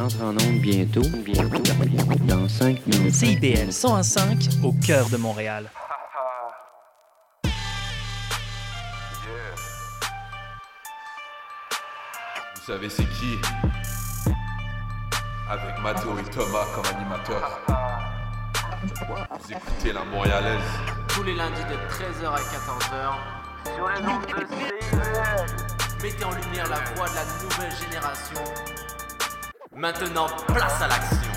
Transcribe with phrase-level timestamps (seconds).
[0.00, 1.02] entre en onde bientôt.
[1.24, 1.62] Bientôt.
[2.24, 3.14] Dans 5 minutes.
[3.14, 5.70] CIBL 105 au cœur de Montréal.
[12.54, 13.36] Vous savez c'est qui?
[15.48, 17.60] Avec Mathéo et Thomas comme animateurs.
[18.82, 20.60] Vous écoutez la Montréalaise.
[21.08, 25.00] tous les lundis de 13h à 14h sur les ondes de CIBL.
[26.02, 28.44] Mettez en lumière la voix de la nouvelle génération.
[29.76, 31.30] Maintenant, place à l'action.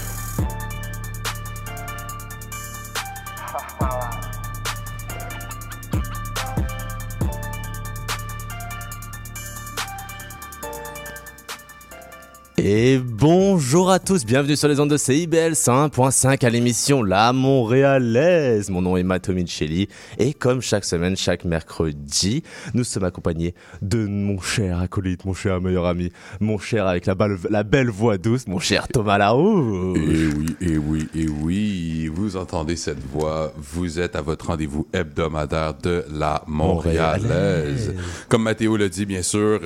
[12.66, 18.70] Et bonjour à tous, bienvenue sur les ondes de CIBL 101.5 à l'émission La Montréalaise.
[18.70, 22.42] Mon nom est Matt Micheli et comme chaque semaine, chaque mercredi,
[22.74, 27.16] nous sommes accompagnés de mon cher acolyte, mon cher meilleur ami, mon cher avec la,
[27.16, 29.98] balle- la belle voix douce, mon cher Thomas Larue.
[29.98, 34.88] Et oui, et oui, et oui, vous entendez cette voix, vous êtes à votre rendez-vous
[34.94, 37.24] hebdomadaire de la Montréalaise.
[37.24, 37.96] Montréalaise.
[38.30, 39.60] Comme Mathéo l'a dit, bien sûr,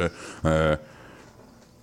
[0.46, 0.76] euh,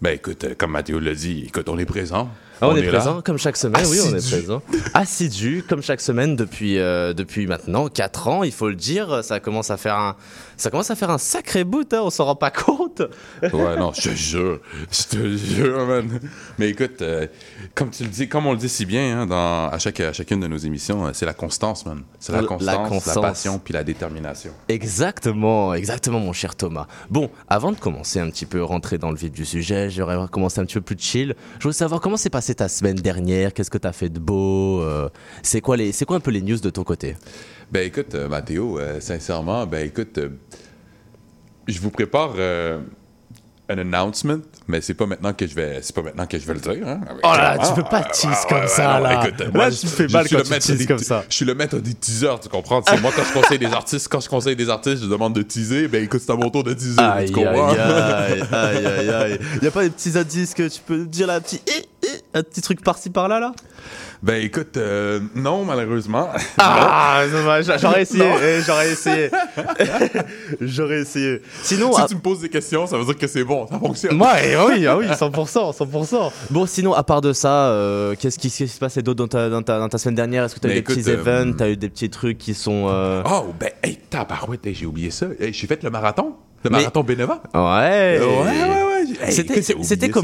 [0.05, 2.29] ben écoute, euh, comme Mathéo l'a dit, écoute, on est présent.
[2.61, 4.37] Ah, on, est, présent comme chaque semaine, oui, on est Assidu.
[4.37, 4.63] présent.
[4.93, 9.41] Assidu comme chaque semaine depuis euh, depuis maintenant 4 ans, il faut le dire, ça
[9.41, 10.15] commence à faire un
[10.57, 13.03] ça commence à faire un sacré bout, hein, on s'en rend pas compte.
[13.43, 14.61] Ouais, non, je te jure.
[14.91, 16.21] Je te jure, man.
[16.59, 17.27] Mais écoute, euh,
[17.75, 20.13] comme tu le dis, comme on le dit si bien hein, dans, à, chaque, à
[20.13, 22.03] chacune de nos émissions, euh, c'est la constance, man.
[22.19, 24.53] C'est la La constance, la, passion puis la détermination.
[24.69, 26.87] Exactement, exactement mon cher Thomas.
[27.11, 30.61] Bon, avant de commencer un petit peu rentrer dans le vif du sujet, j'aurais commencé
[30.61, 31.35] un petit peu plus chill.
[31.59, 34.81] Je voulais savoir comment s'est passée ta semaine dernière, qu'est-ce que t'as fait de beau,
[34.83, 35.09] euh,
[35.43, 37.17] c'est quoi les c'est quoi un peu les news de ton côté?
[37.75, 40.29] Ben écoute, euh, Mathéo, euh, sincèrement, ben écoute, euh,
[41.67, 42.79] je vous prépare euh,
[43.69, 44.37] un announcement,
[44.69, 46.87] mais c'est pas maintenant que je vais, c'est pas maintenant que je vais le dire.
[46.87, 49.27] Hein, Oh là tu peux pas Ah, tease comme ça, là.
[49.27, 51.25] écoute, Là, moi, tu je- me fais mal quand tu teases comme ça.
[51.29, 52.81] Je suis le maître des teasers, tu comprends?
[52.87, 55.43] C'est moi quand je conseille des artistes, quand je conseille des artistes, je demande de
[55.43, 57.71] teaser, ben écoute, c'est à mon tour de teaser, tu comprends?
[57.71, 57.77] aïe,
[58.53, 59.39] aïe, aïe, aïe.
[59.63, 61.85] Y a pas des petits indices que tu peux dire là, un petit, hi, hi,
[62.35, 63.53] un petit truc par-ci par-là, là?
[64.23, 66.29] Ben écoute, euh, non, malheureusement.
[66.59, 69.31] Ah, dommage, j'aurais essayé, eh, j'aurais essayé.
[70.61, 71.41] j'aurais essayé.
[71.63, 73.79] Sinon, si à- tu me poses des questions, ça veut dire que c'est bon, ça
[73.79, 74.21] fonctionne.
[74.21, 76.33] Ouais, oui, ah oui, 100%, 100%.
[76.51, 79.29] Bon, sinon, à part de ça, euh, qu'est-ce qui, qu'est-ce qui se passait d'autre dans
[79.29, 80.45] ta, dans, ta, dans ta semaine dernière?
[80.45, 81.57] Est-ce que tu as eu Mais des petits écoute, euh, events?
[81.59, 82.87] T'as eu des petits trucs qui sont.
[82.89, 85.27] euh, Oh, ben, hey, tabarouette, hey, j'ai oublié ça.
[85.39, 86.35] Hey, j'ai fait le marathon.
[86.65, 87.43] Le Mais- marathon Bénéva.
[87.53, 87.61] Ouais.
[87.61, 89.05] Ouais, ouais, ouais.
[89.27, 90.21] Hey, C'était- écoute, c'était ça.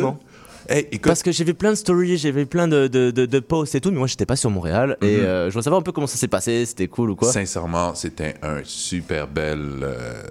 [0.72, 3.26] Hey, écoute, Parce que j'ai vu plein de stories, j'ai vu plein de, de, de,
[3.26, 5.24] de posts et tout, mais moi j'étais pas sur Montréal et Mhm.
[5.24, 7.94] euh, je veux savoir un peu comment ça s'est passé, c'était cool ou quoi sincèrement,
[7.96, 10.22] c'était un super belle, euh,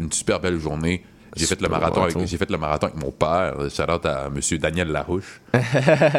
[0.00, 1.04] une super belle journée.
[1.36, 3.54] J'ai fait le marathon avec, j'ai fait le marathon avec mon père.
[3.70, 5.40] Shout out à Monsieur Daniel Larouche.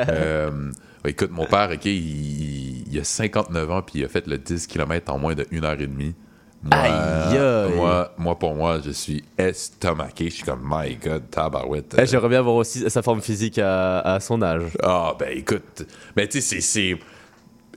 [0.07, 0.71] Euh,
[1.05, 4.65] écoute, mon père, ok, il, il a 59 ans puis il a fait le 10
[4.67, 6.13] km en moins de 1 heure et demie.
[6.61, 10.25] Moi, Aïe, moi, moi, pour moi, je suis estomaqué.
[10.29, 11.95] Je suis comme, my God, tabarouette.
[11.97, 14.63] Eh, J'aimerais bien voir aussi sa forme physique à, à son âge.
[14.83, 16.97] Ah, ben écoute, ben tu sais, c'est-.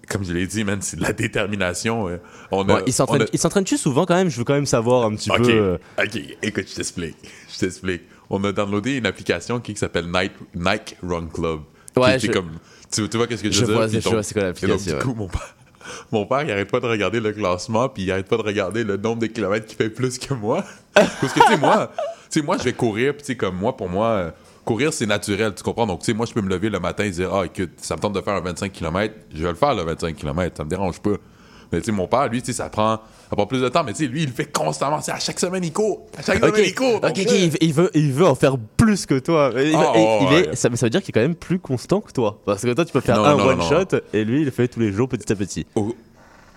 [0.08, 2.08] Comme je l'ai dit, man, c'est de la détermination.
[2.08, 2.16] euh.
[2.50, 4.28] On Ouais, il a- s'entraîne-tu souvent quand même?
[4.30, 5.48] Je veux quand même savoir un petit peu.
[5.48, 7.16] euh, ok, écoute, je t'explique.
[7.54, 8.02] Je t'explique.
[8.28, 11.60] On a downloadé une application qui s'appelle Nike, Nike Run Club.
[11.96, 12.50] Ouais, Qui je- comme.
[12.90, 14.00] Tu, tu vois qu'est-ce que je Je veux vois, dire?
[14.00, 15.54] je Puis vois c'est quoi l'application, du coup, mon père,
[16.10, 18.84] mon père, il arrête pas de regarder le classement, puis il arrête pas de regarder
[18.84, 20.64] le nombre de kilomètres qu'il fait plus que moi.
[20.94, 21.92] Parce que, tu sais, moi,
[22.30, 24.32] tu moi, je vais courir, puis tu sais, comme moi, pour moi,
[24.64, 25.86] courir, c'est naturel, tu comprends?
[25.86, 27.96] Donc, tu sais, moi, je peux me lever le matin et dire, ah, écoute, ça
[27.96, 30.64] me tente de faire un 25 km, je vais le faire, le 25 km, ça
[30.64, 31.16] me dérange pas.
[31.72, 32.96] Mais tu sais, mon père, lui, tu sais, ça prend,
[33.30, 34.98] ça prend plus de temps, mais tu sais, lui, il le fait constamment.
[34.98, 36.06] À chaque semaine, il court.
[36.18, 36.94] À chaque Ok, semaine, il court.
[36.96, 39.50] ok, donc, ok, là- il, veut- il veut, il veut en faire plus que toi.
[39.56, 39.98] Il, Ah, il-
[40.28, 40.56] ouais, est, ouais.
[40.56, 42.40] ça, mais ça veut dire qu'il est quand même plus constant que toi.
[42.44, 43.68] Parce que toi, tu peux faire Non, un non, one non.
[43.68, 45.66] shot et lui, il le fait tous les jours petit à petit.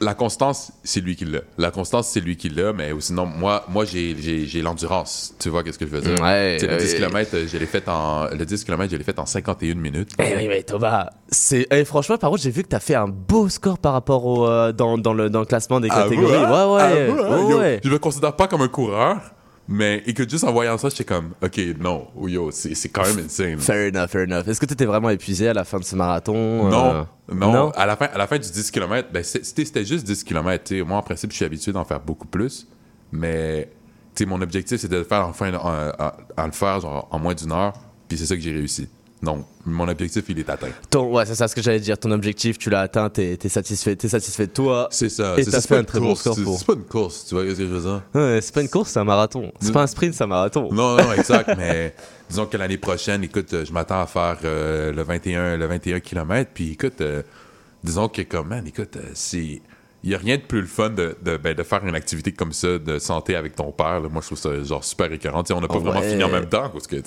[0.01, 1.39] La constance, c'est lui qui l'a.
[1.57, 4.13] La constance, c'est lui qui l'a, mais sinon, moi, moi j'ai,
[4.61, 5.33] l'endurance.
[5.39, 6.21] Tu vois qu'est-ce que je veux dire?
[6.21, 6.77] Ouais, Tu le ouais.
[6.79, 10.09] 10 km, je l'ai fait en, le 10 km, je l'ai fait en 51 minutes.
[10.19, 13.07] Eh oui, mais Thomas, c'est eh, franchement, par contre, j'ai vu que t'as fait un
[13.07, 16.35] beau score par rapport au euh, dans, dans le dans le classement des Ah, catégories.
[16.35, 16.49] hein?
[16.51, 17.79] Ouais, ouais, Ah, ouais, Yo, ouais.
[17.83, 19.17] Je me considère pas comme un coureur,
[19.67, 23.57] mais écoute, juste en voyant ça, j'étais comme, OK, non, yo, c'est, quand même insane.
[23.59, 24.47] Fair enough, fair enough.
[24.47, 26.93] Est-ce que t'étais vraiment épuisé à la fin de ce marathon Non,
[27.31, 30.23] euh, non, À, la fin, à la fin du 10 km, ben, c'était, juste 10
[30.23, 30.73] km.
[30.83, 32.67] Moi, en principe, je suis habitué d'en faire beaucoup plus.
[33.11, 33.71] Mais
[34.15, 37.07] tu mon objectif, c'était de le faire en, fin, en, en- en le faire genre,
[37.11, 37.73] en moins d'une heure.
[38.07, 38.87] Puis c'est ça que j'ai réussi.
[39.25, 40.67] Non, mon objectif, il est atteint.
[40.89, 41.97] Ton, ouais, c'est ça ce que j'allais dire.
[41.97, 44.87] Ton objectif, tu l'as atteint, t'es es satisfait, t'es satisfait de toi.
[44.91, 45.33] C'est ça.
[45.37, 46.83] Et c'est t'as ça, c'est fait un bon course, score c'est- pour- C'est pas une
[46.85, 48.01] course, tu vois ce que je veux dire?
[48.13, 49.51] Ouais, c'est pas une course, c'est un marathon.
[49.59, 50.69] C'est pas un sprint, c'est un marathon.
[50.71, 51.95] Non, non, exact, mais
[52.29, 56.51] disons que l'année prochaine, écoute, je m'attends à faire euh, le 21 le 21 km,
[56.53, 57.23] puis écoute, euh,
[57.83, 59.61] disons que comme, man, écoute, euh, c'est...
[60.03, 62.31] Il n'y a rien de plus le fun de, de, ben, de faire une activité
[62.31, 64.01] comme ça, de santé avec ton père.
[64.01, 64.07] là.
[64.07, 65.41] Moi, je trouve ça genre super écœurant.
[65.49, 66.09] On n'a pas Oh, vraiment ouais.
[66.11, 66.97] fini en même temps, parce que,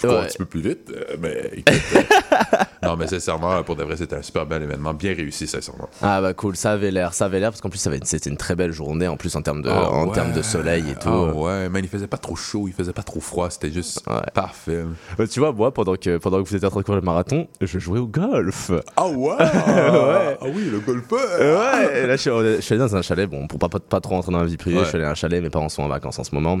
[0.00, 0.26] je cours un Ouais.
[0.28, 1.74] petit peu plus vite, euh, mais écoute...
[1.96, 2.00] euh,
[2.82, 5.88] non, mais sincèrement, pour de vrai, c'était un super bel événement, bien réussi, sincèrement.
[6.00, 8.30] Ah bah cool, ça avait l'air, ça avait l'air parce qu'en plus ça avait- c'était
[8.30, 10.12] une très belle journée en plus en termes de, Ah, en ouais.
[10.14, 11.08] termes de soleil et tout.
[11.08, 14.02] Ah ouais, man, il faisait pas trop chaud, il faisait pas trop froid, c'était juste
[14.08, 14.14] Ouais.
[14.34, 14.84] parfait.
[15.20, 17.04] Euh, tu vois, moi pendant que pendant que vous étiez en train de courir le
[17.06, 18.70] marathon, je jouais au golf.
[18.96, 19.36] Ah ouais!
[20.40, 21.18] Ah oui, le golfeur!
[21.40, 22.20] Ouais, et là je
[22.60, 24.56] suis, allé dans un chalet, bon pour pas, pas, pas trop rentrer dans la vie
[24.56, 26.58] privée, je suis allé à un chalet, mes parents sont en vacances en ce moment.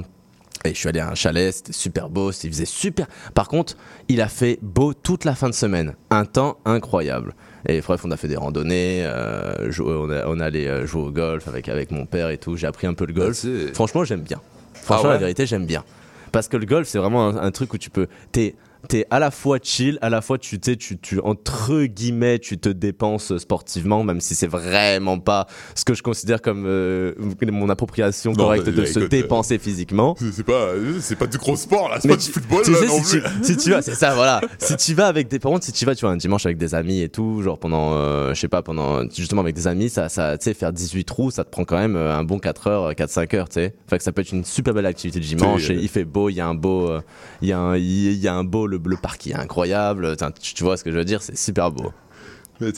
[0.64, 3.06] Et je suis allé à un chalet, c'était super beau, il faisait super.
[3.34, 3.76] Par contre,
[4.08, 7.34] il a fait beau toute la fin de semaine, un temps incroyable.
[7.68, 11.02] Et bref, on a fait des randonnées, euh, jouer- on, a- on allait euh, jouer
[11.02, 12.56] au golf avec, avec mon père et tout.
[12.56, 13.44] J'ai appris un peu le golf.
[13.44, 13.74] It.
[13.74, 14.40] Franchement, j'aime bien.
[14.74, 15.14] Franchement, Ah ouais?
[15.14, 15.84] la vérité, j'aime bien.
[16.32, 18.06] Parce que le golf, c'est vraiment un, un truc où tu peux.
[18.32, 18.54] T'es
[18.88, 22.58] t'es à la fois chill, à la fois tu sais, tu, tu entre guillemets, tu
[22.58, 27.68] te dépenses sportivement, même si c'est vraiment pas ce que je considère comme euh, mon
[27.68, 30.16] appropriation correcte de se écoute, dépenser physiquement.
[30.32, 31.98] C'est pas, c'est pas du gros sport, là.
[32.00, 33.30] C'est pas du football, tu là, sais, non si, plus.
[33.40, 34.40] tu, si tu vas, c'est ça, voilà.
[34.58, 36.58] si tu vas avec des, par contre, si tu vas, tu vois, un dimanche avec
[36.58, 39.88] des amis et tout, genre pendant, euh, je sais pas, pendant, justement avec des amis,
[39.88, 42.38] ça, ça, tu sais, faire 18 trous, ça te prend quand même euh, un bon
[42.38, 43.74] 4 heures, 4-5 heures, tu sais.
[43.88, 45.70] Fait que ça peut être une super belle activité le dimanche.
[45.70, 47.00] Et il fait beau, il y a un beau, euh,
[47.42, 50.16] il y a un, il y a un beau, le, le parc il est incroyable.
[50.40, 51.92] Tu, tu vois ce que je veux dire, c'est super beau.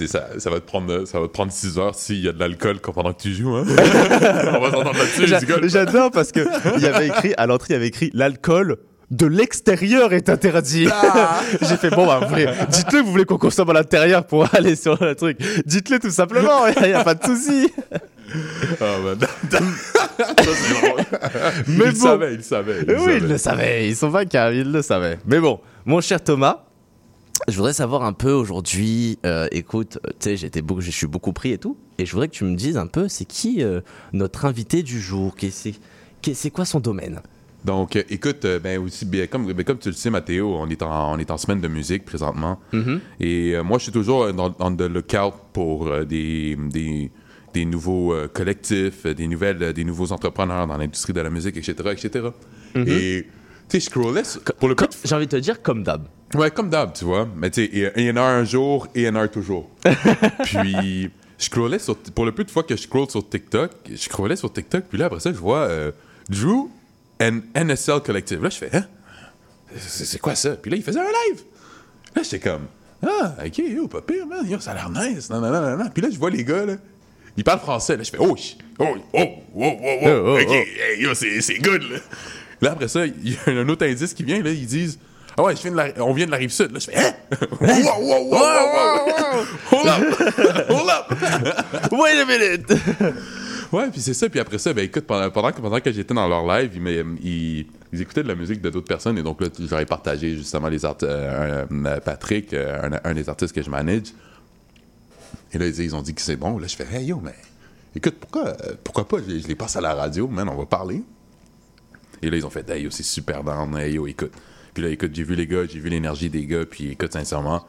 [0.07, 2.39] Ça, ça, va te prendre, ça va te prendre 6 heures s'il y a de
[2.39, 3.65] l'alcool pendant que tu joues, hein.
[3.69, 5.69] On va s'entendre là-dessus.
[5.69, 6.41] J'adore parce que
[6.77, 8.77] il y avait écrit, à l'entrée, il y avait écrit l'alcool.
[9.11, 10.87] De l'extérieur est interdit.
[11.63, 12.29] J'ai fait bon, bah,
[12.69, 15.39] dites-le, vous voulez qu'on consomme à l'intérieur pour aller sur le truc.
[15.67, 17.73] Dites-le tout simplement, il n'y a, pas de souci.
[18.81, 18.97] Ah,
[19.51, 19.67] drôle.
[21.67, 21.87] Mais il bon.
[21.87, 22.81] le savait, il le savait.
[22.83, 23.17] il le oui, savait.
[23.17, 25.19] ils le savaient, ils sont vainqueurs, ils le savaient.
[25.27, 26.65] Mais bon, mon cher Thomas,
[27.49, 31.53] je voudrais savoir un peu aujourd'hui, euh, écoute, euh, tu sais, je suis beaucoup pris
[31.53, 33.81] et tout, et je voudrais que tu me dises un peu, c'est qui euh,
[34.13, 35.35] notre invité du jour?
[36.33, 37.21] C'est quoi son domaine?
[37.65, 40.83] Donc, euh, écoute, euh, ben aussi, comme, ben, comme tu le sais, Mathéo, on est
[40.83, 42.59] en, on est en semaine de musique présentement.
[43.19, 47.11] Et euh, moi, je suis toujours dans, the lookout pour des, des,
[47.53, 52.29] des nouveaux collectifs, des, nouvelles, des nouveaux entrepreneurs dans l'industrie de la musique, etc., etc.
[52.75, 53.27] Et,
[53.71, 56.07] tu sais, je scrollais sur- pour le de J'ai envie de te dire comme d'hab.
[56.35, 57.29] Ouais, comme d'hab, tu vois.
[57.37, 59.29] Mais tu sais, il y- en a un jour et il y en a un
[59.29, 59.71] toujours.
[60.45, 61.97] puis, je scrollais sur.
[61.97, 64.99] Pour le peu de fois que je scroll sur TikTok, je scrollais sur TikTok, puis
[64.99, 65.93] là, après ça, je vois euh,
[66.29, 66.69] Drew
[67.23, 68.43] and NSL Collective.
[68.43, 68.85] Là, je fais, hein?
[69.79, 70.51] C'est quoi ça?
[70.57, 71.43] Puis là, il faisait un live.
[72.17, 72.67] Là, j'étais comme,
[73.07, 74.49] ah, ok, yo, pas pire, man.
[74.49, 75.31] Yo, ça a l'air nice.
[75.31, 75.91] Non, non, non, non.
[75.93, 76.75] Puis là, je vois les gars, là.
[77.37, 77.97] Ils parlent français.
[77.97, 80.53] Là, je fais, oh, oh, oh, oh, oh, oh, Oh, oh, ok, oh.
[80.53, 81.99] hey, yo, c'est good, là.
[82.61, 84.99] Là, après ça, il y a un autre indice qui vient, là, ils disent,
[85.37, 86.73] ah ouais, je viens de la- on vient de la rive sud.
[86.73, 87.13] Là, je fais, hein?
[87.61, 87.69] wow,
[88.01, 89.45] wow, wow, wow.
[89.71, 90.69] Hold up!
[90.69, 91.93] Hold up!
[91.93, 92.73] Wait a minute
[93.73, 94.29] Ouais, puis c'est ça.
[94.29, 96.81] Puis après ça, ben écoute, pendant, pendant que, pendant que j'étais dans leur live, ils,
[96.83, 99.17] me- ils, ils écoutaient de la musique de d'autres personnes.
[99.17, 99.47] Et donc là,
[99.81, 103.63] ai partagé justement les art euh, un- euh, Patrick, euh, un, un des artistes que
[103.63, 104.09] je manage.
[105.53, 106.59] Et là, ils, ils ont dit que c'est bon.
[106.59, 107.35] Là, je fais, hey yo, mais
[107.95, 111.03] écoute, pourquoi, pourquoi pas, je, je les passe à la radio, man, on va parler.
[112.23, 114.33] Et là, ils ont fait, hey yo, c'est super down, hey yo, écoute.
[114.75, 117.65] Puis là, écoute, j'ai vu les gars, j'ai vu l'énergie des gars, puis écoute, sincèrement,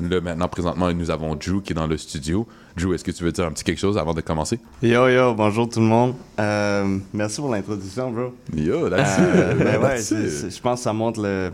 [0.00, 2.46] là, maintenant, présentement, nous avons Drew qui est dans le studio.
[2.76, 4.58] Drew, est-ce que tu veux dire un petit quelque chose avant de commencer?
[4.82, 6.14] Yo yo, bonjour tout le monde.
[6.40, 8.34] Euh, merci pour l'introduction, bro.
[8.54, 11.50] Yo, that's Euh, ben ouais, je pense que ça montre le,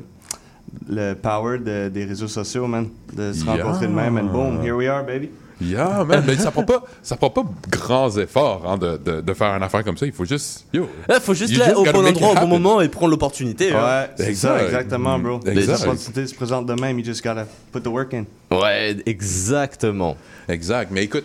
[0.89, 2.89] le power de- des réseaux sociaux, man.
[3.13, 3.57] De se Yeah.
[3.65, 5.31] rencontrer de même, and boom, here we are, baby.
[5.61, 9.35] Yeah, man, mais ça prend pas, ça prend pas grands efforts hein, de, de, de
[9.35, 10.07] faire une affaire comme ça.
[10.07, 10.89] Il faut juste, yo.
[11.09, 13.73] Il faut juste You aller au bon endroit au it bon moment et prendre l'opportunité.
[13.73, 13.85] hein.
[13.85, 15.39] Ouais, c'est ça, exactement, bro.
[15.39, 15.83] Mm, Les exact.
[15.83, 18.25] opportunités se présentent de même, you just gotta put the work in.
[18.57, 20.17] Ouais, exactement.
[20.49, 20.91] Exact.
[20.93, 21.25] Mais écoute,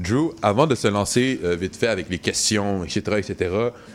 [0.00, 3.50] Drew, avant de se lancer euh, vite fait avec les questions, etc., etc.,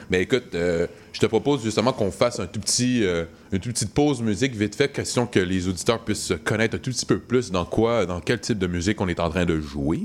[0.10, 3.74] mais écoute, euh, je te propose justement qu'on fasse un tout petit, euh, une toute
[3.74, 7.06] petite pause musique vite fait, question que les auditeurs puissent se connaître un tout petit
[7.06, 10.02] peu plus dans quoi, dans quel type de musique on est en train de jouer.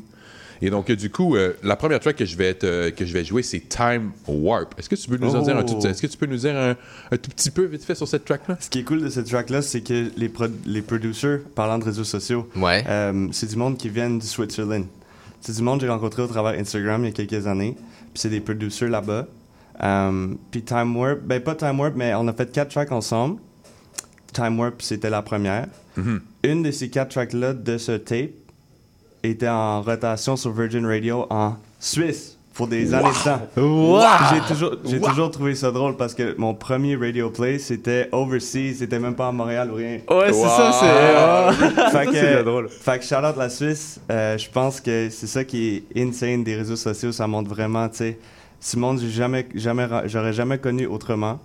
[0.62, 3.24] Et donc, du coup, euh, la première track que je vais, te- que je vais
[3.24, 4.74] jouer, c'est Time Warp.
[4.78, 5.86] Est-ce que tu peux nous en dire un tout, Oh.
[5.86, 6.76] est-ce que tu peux nous dire un,
[7.10, 8.58] un tout petit peu vite fait sur cette track-là?
[8.60, 11.84] Ce qui est cool de cette track-là, c'est que les, pro- les producers, parlant de
[11.84, 12.84] réseaux sociaux, Ouais.
[12.86, 14.84] Euh, c'est du monde qui vient du Switzerland.
[15.40, 17.76] C'est du monde que j'ai rencontré au travers Instagram il y a quelques années.
[18.12, 19.26] Puis c'est des producers là-bas.
[19.82, 23.40] Euh, puis Time Warp, ben pas Time Warp, mais on a fait quatre tracks ensemble.
[24.32, 25.66] Time Warp, c'était la première.
[25.96, 26.20] Mhm.
[26.44, 28.30] Une de ces quatre tracks-là de ce tape
[29.22, 33.40] était en rotation sur Virgin Radio en Suisse pour des années de temps.
[33.56, 34.02] Wow!
[34.34, 38.74] J'ai toujours, j'ai toujours trouvé ça drôle parce que mon premier radio play c'était overseas,
[38.78, 39.98] c'était même pas à Montréal ou rien.
[40.10, 40.48] Ouais, c'est Wow.
[40.48, 41.90] ça, c'est.
[41.98, 42.68] fait que, c'est drôle.
[42.68, 46.56] Fait que out la Suisse, euh, je pense que c'est ça qui est insane des
[46.56, 48.18] réseaux sociaux, ça montre vraiment, tu sais,
[48.58, 51.38] ce monde j'ai jamais, jamais, ra- j'aurais jamais connu autrement.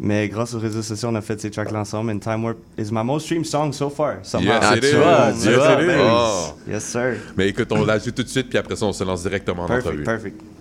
[0.00, 2.10] Mais grâce aux réseaux sociaux, on a fait ces tracks ensemble.
[2.10, 4.16] And Time Warp is my most streamed song so far.
[4.22, 4.46] somehow.
[4.54, 4.92] Yes, it is.
[4.94, 6.72] Yes, it ben is.
[6.72, 7.16] Yes, sir.
[7.36, 9.64] Mais écoute, on la joue tout de suite, puis après ça, on se lance directement
[9.64, 10.02] en Perfect, entrevue.
[10.04, 10.36] perfect.
[10.40, 10.51] Frederick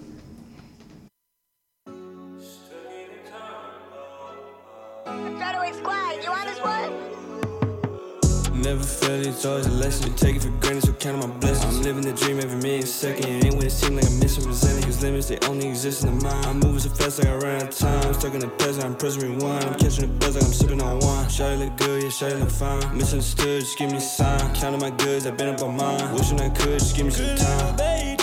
[8.71, 10.15] Never felt it's always a lesson.
[10.15, 11.75] Take it for granted, so count on my blessings.
[11.75, 13.25] I'm living the dream every minute second.
[13.25, 14.85] It ain't what it seems like I'm misrepresenting.
[14.85, 16.45] Cause limits, they only exist in the mind.
[16.45, 18.13] I'm moving so fast, like I ran out of time.
[18.13, 19.65] Stuck in the past, I'm pressing rewind.
[19.65, 21.25] I'm catching the buzz, like I'm sipping on wine.
[21.25, 22.97] Shawty look good, yeah, shawty look fine.
[22.97, 24.55] Misunderstood, just give me a sign.
[24.55, 26.13] Counting my goods, I've been up on mine.
[26.13, 27.75] Wishing I could, just give me some time.
[27.77, 28.15] I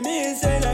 [0.00, 0.65] need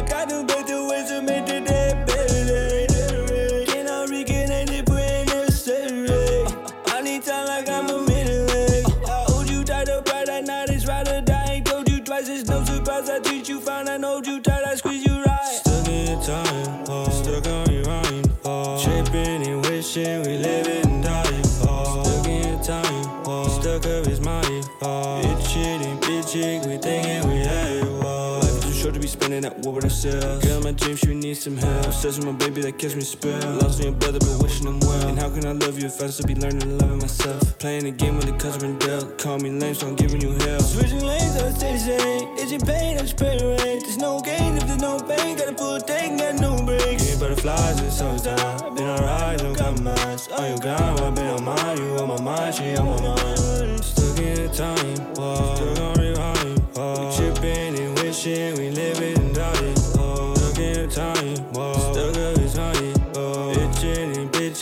[7.25, 11.21] time like I'm a minute Hold you tight up right at night, it's ride or
[11.21, 11.47] die.
[11.51, 13.09] Ain't told you twice, it's no surprise.
[13.09, 15.61] I treat you fine, I know you tight, I squeeze you right.
[15.61, 18.83] Stuck in time, oh, stuck on your mind, oh.
[18.83, 22.03] Tripping and wishing we live and die, oh.
[22.03, 24.43] Stuck in time, oh, stuck up is my
[24.81, 25.25] fault.
[25.25, 28.41] Bitch, it ain't bitch, it, we thinking we had, oh.
[28.43, 30.42] Life too short to be spending that war with ourselves.
[30.83, 31.87] Dreams, she need some help.
[31.87, 33.39] Obsessed with my baby that catch me spell.
[33.63, 35.09] Lost me a brother, but wishing him well.
[35.09, 37.57] And how can I love you if I still be learning love myself?
[37.61, 39.17] Playing the game with the customer dealt.
[39.17, 40.59] Call me lame, so I'm giving you hell.
[40.59, 42.37] Switching lanes, I stay the same.
[42.37, 43.79] Itching pain, I just pray the rain.
[43.79, 45.37] There's no gain if there's no pain.
[45.37, 47.09] Got a full tank, got no brakes.
[47.09, 48.75] Yeah, butterflies, it's so time.
[48.75, 50.27] Been alright, no compromise.
[50.29, 51.79] On oh, your ground, I've been on mine.
[51.79, 53.85] You on my mind, she on my mind.
[53.85, 55.55] Stuck in a time, whoa.
[55.55, 57.09] Stuck on rewind, whoa.
[57.09, 59.22] We tripping and wishing we it it,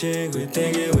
[0.01, 1.00] Bitching and bitching, we thinking we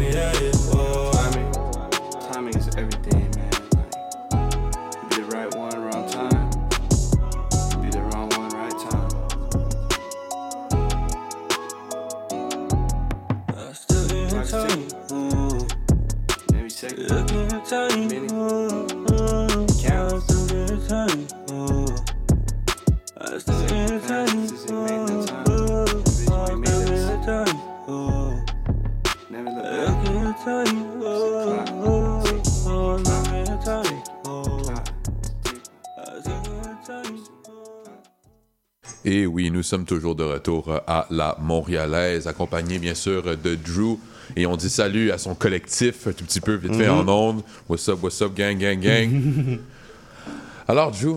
[39.03, 43.97] Et oui, nous sommes toujours de retour à la Montréalaise, accompagné bien sûr de Drew.
[44.35, 47.41] Et on dit salut à son collectif, un tout petit peu vite fait en ondes.
[47.67, 49.59] What's up, what's up, gang, gang, gang?
[50.67, 51.15] Alors, Drew,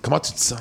[0.00, 0.60] comment tu te sens?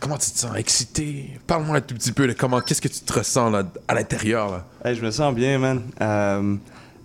[0.00, 0.56] Comment tu te sens?
[0.56, 1.38] Excité?
[1.46, 4.64] Parle-moi un tout petit peu de comment, qu'est-ce que tu te ressens là, à l'intérieur?
[4.82, 5.82] Hey, je me sens bien, man.
[6.00, 6.56] Euh,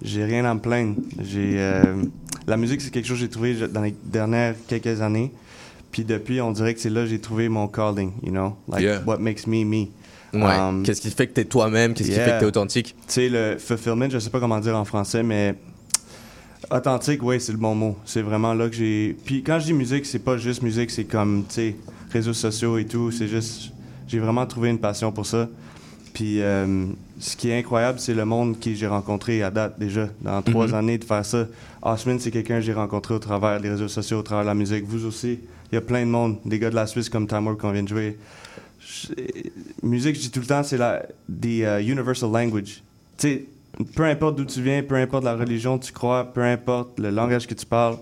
[0.02, 0.96] j'ai rien à me plaindre.
[1.22, 2.04] J'ai euh,
[2.48, 5.34] la musique, c'est quelque chose que j'ai trouvé dans les dernières quelques années.
[5.92, 8.82] Puis depuis, on dirait que c'est là que j'ai trouvé mon calling, you know, like
[8.84, 9.02] Yeah.
[9.06, 9.88] what makes me me.
[10.32, 10.42] Ouais.
[10.60, 11.94] Um, Qu'est-ce qui fait que t'es toi-même?
[11.96, 12.96] Qu'est-ce qui fait que t'es authentique?
[13.08, 15.56] Tu sais, le fulfillment, je sais pas comment dire en français, mais
[16.72, 17.98] authentique, oui, c'est le bon mot.
[18.06, 19.16] C'est vraiment là que j'ai.
[19.26, 21.76] Puis quand je dis musique, c'est pas juste musique, c'est comme, tu sais,
[22.12, 23.12] réseaux sociaux et tout.
[23.12, 23.72] C'est juste.
[24.08, 25.48] J'ai vraiment trouvé une passion pour ça.
[26.14, 26.86] Puis euh,
[27.20, 30.68] ce qui est incroyable, c'est le monde que j'ai rencontré à date déjà, dans trois
[30.68, 30.74] Mhm.
[30.74, 31.46] années de faire ça.
[31.82, 34.56] Osman, c'est quelqu'un que j'ai rencontré au travers des réseaux sociaux, au travers de la
[34.56, 34.84] musique.
[34.88, 35.40] Vous aussi,
[35.72, 37.84] il y a plein de monde, des gars de la Suisse comme Warp qu'on vient
[37.84, 38.18] de jouer.
[39.84, 42.82] Musique, je dis tout le temps, c'est la the uh, universal language.
[43.18, 43.48] Tu
[43.96, 47.12] peu importe d'où tu viens, peu importe la religion que tu crois, peu importe le
[47.12, 47.98] langage que tu parles,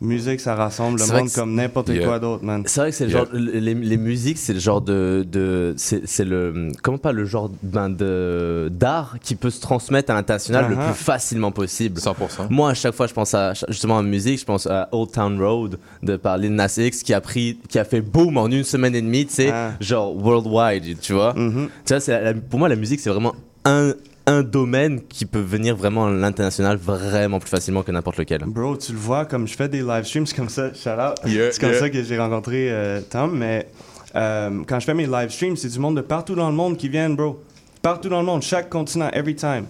[0.00, 2.04] musique, ça rassemble le monde comme n'importe Yeah.
[2.06, 2.62] quoi d'autre, man.
[2.66, 3.24] C'est vrai que c'est le Yeah.
[3.24, 7.24] genre, les, les musiques, c'est le genre de, de c'est c'est le, comment pas le
[7.24, 10.84] genre ben, de d'art qui peut se transmettre à l'international le Uh-huh.
[10.92, 11.98] plus facilement possible.
[12.00, 12.46] 100%.
[12.50, 15.40] Moi, à chaque fois, je pense à justement à musique, je pense à Old Town
[15.42, 18.64] Road de par Lil Nas X qui a pris, qui a fait boom en une
[18.64, 19.72] semaine et demie, tu sais, Ah.
[19.80, 21.34] genre worldwide, tu vois.
[21.34, 21.50] Tu
[21.88, 23.92] vois, c'est la- la- pour moi, la musique, c'est vraiment un,
[24.28, 28.44] un domaine qui peut venir vraiment à l'international vraiment plus facilement que n'importe lequel.
[28.46, 31.18] Bro, tu le vois, comme je fais des live streams, c'est comme ça, shout out.
[31.24, 31.78] Yeah, c'est comme yeah.
[31.78, 33.68] ça que j'ai rencontré euh, Tom, mais
[34.14, 36.76] euh, quand je fais mes live streams, c'est du monde de partout dans le monde
[36.76, 37.42] qui viennent, bro.
[37.80, 39.64] Partout dans le monde, chaque continent, every time.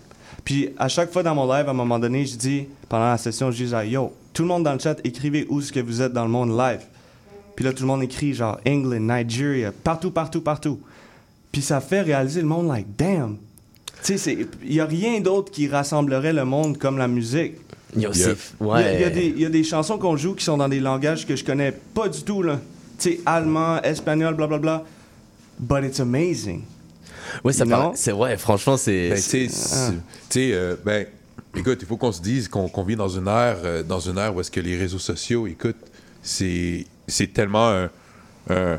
[0.45, 3.19] Puis à chaque fois dans mon live, à un moment donné, je dis, pendant la
[3.19, 5.81] session, je dis, genre, yo, tout le monde dans le chat, écrivez où est-ce que
[5.81, 6.81] vous êtes dans le monde live.
[7.55, 10.81] Puis là, tout le monde écrit, genre, England, Nigeria, partout, partout, partout.
[11.53, 13.37] Puis ça fait réaliser le monde, like, damn.
[14.05, 17.55] Tu sais, il n'y a rien d'autre qui rassemblerait le monde comme la musique.
[17.97, 18.11] Yeah.
[18.61, 20.57] Il y a- y, a des- il y a des chansons qu'on joue qui sont
[20.59, 22.61] dans des langages que je connais pas du tout, là.
[22.99, 24.85] Tu sais, allemand, espagnol, blablabla.
[25.59, 26.62] But it's amazing.
[27.45, 27.64] Ouais, ça
[27.95, 29.09] C'est ouais, franchement, c'est.
[29.11, 31.07] Ben, tu sais, sais, euh, ben,
[31.57, 34.35] écoute, il faut qu'on se dise qu'on vit dans une ère, euh, dans une ère
[34.35, 35.76] où est-ce que les réseaux sociaux, écoute,
[36.23, 37.90] c'est c'est tellement un,
[38.50, 38.78] un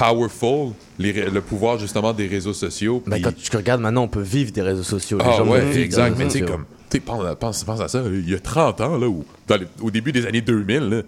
[0.00, 3.02] powerful, les le pouvoir justement des réseaux sociaux.
[3.06, 5.18] Ben, puis- quand tu regardes maintenant, on peut vivre des réseaux sociaux.
[5.18, 6.16] Les ah gens ouais, exact.
[6.18, 8.80] Mais tu sais, comme, tu sais, pense, pense, pense à ça, il y a 30
[8.80, 11.02] ans, là, où, dans les- au début des années 2000, là,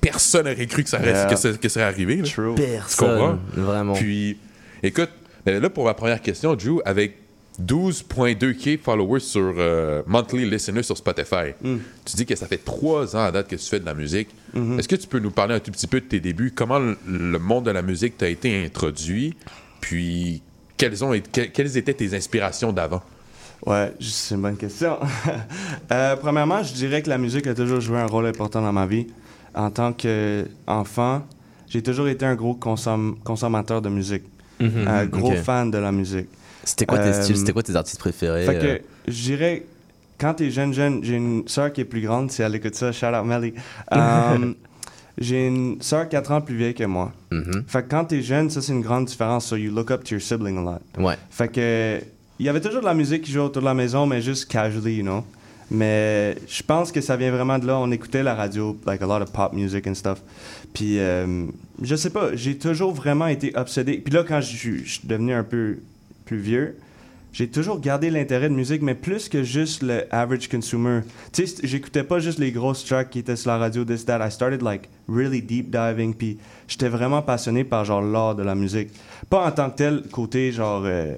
[0.00, 1.26] personne n'aurait cru que ça, reste- Yeah.
[1.26, 2.16] que ça, que ça serait arrivé.
[2.16, 2.24] là.
[2.28, 2.54] True.
[2.54, 3.38] Personne.
[3.54, 3.94] Vraiment.
[3.94, 4.36] Puis,
[4.82, 5.10] écoute,
[5.46, 7.16] ben là, pour ma première question, Drew, avec
[7.66, 11.76] 12.2K followers sur euh, monthly listeners sur Spotify, Mm.
[12.04, 14.28] tu dis que ça fait trois ans à date que tu fais de la musique.
[14.56, 14.78] Mm-hmm.
[14.78, 16.52] Est-ce que tu peux nous parler un tout petit peu de tes débuts?
[16.54, 19.34] Comment le, le monde de la musique t'a été introduit?
[19.80, 20.42] Puis,
[20.76, 23.02] quelles, ont, été- que- quelles étaient tes inspirations d'avant?
[23.66, 24.98] Ouais, c'est une bonne question.
[25.92, 28.86] Euh, premièrement, je dirais que la musique a toujours joué un rôle important dans ma
[28.86, 29.08] vie.
[29.54, 31.22] En tant qu'enfant,
[31.68, 34.22] j'ai toujours été un gros consomm- consommateur de musique.
[34.60, 35.36] Mhm, un gros ok.
[35.38, 36.28] fan de la musique.
[36.64, 39.64] C'était quoi tes Euh, styles C'était quoi tes artistes préférés Fait euh, que je dirais,
[40.18, 42.92] quand t'es jeune, jeune, j'ai une soeur qui est plus grande, si elle écoute ça,
[42.92, 43.54] shout out Melly.
[43.92, 44.54] Um,
[45.18, 47.12] j'ai une soeur 4 ans plus vieille que moi.
[47.30, 47.64] mhm.
[47.66, 49.46] Fait que quand t'es jeune, ça c'est une grande différence.
[49.46, 51.02] So you look up to your sibling a lot.
[51.04, 51.16] Ouais.
[51.30, 52.00] Fait que
[52.38, 54.46] il y avait toujours de la musique qui jouait autour de la maison, mais juste
[54.50, 55.22] casually, you know.
[55.70, 57.78] Mais je pense que ça vient vraiment de là.
[57.78, 60.20] On écoutait la radio, like a lot of pop music and stuff.
[60.72, 61.44] Puis euh,
[61.82, 63.98] je sais pas, j'ai toujours vraiment été obsédé.
[63.98, 65.76] Puis là, quand je suis devenu un peu
[66.30, 66.76] plus vieux,
[67.32, 71.00] j'ai toujours gardé l'intérêt de musique, mais plus que juste le average consumer.
[71.32, 74.24] Tu sais, j'écoutais pas juste les grosses tracks qui étaient sur la radio, this, that.
[74.24, 78.54] I started like really deep diving, puis j'étais vraiment passionné par genre l'art de la
[78.54, 78.90] musique.
[79.28, 81.16] Pas en tant que tel, côté genre euh,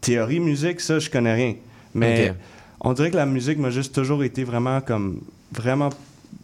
[0.00, 1.54] théorie musique, ça, je connais rien.
[1.92, 2.34] Mais
[2.80, 5.90] on dirait que la musique m'a juste toujours été vraiment comme, vraiment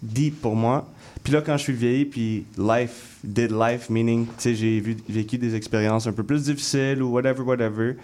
[0.02, 0.88] deep pour moi.
[1.28, 5.36] Puis là, quand je suis vieilli, puis life did life, meaning, tu sais, j'ai vécu
[5.36, 7.96] des expériences un peu plus difficiles ou whatever, whatever.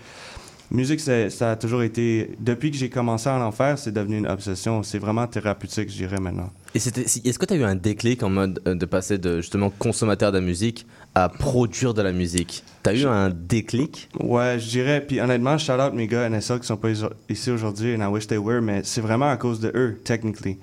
[0.70, 2.32] Musique, ça a toujours été.
[2.38, 4.82] Depuis que j'ai commencé à en faire, c'est devenu une obsession.
[4.82, 6.50] C'est vraiment thérapeutique, je dirais maintenant.
[6.74, 9.70] Et est-ce que tu as eu un déclic en mode euh, de passer de justement
[9.70, 12.62] consommateur de la musique à produire de la musique?
[12.82, 14.10] Tu as eu un déclic?
[14.20, 15.00] Ouais, je dirais.
[15.00, 16.90] Puis honnêtement, shout out mes gars NSL qui sont pas
[17.30, 20.58] ici aujourd'hui, and I wish they were, mais c'est vraiment à cause de eux, technically.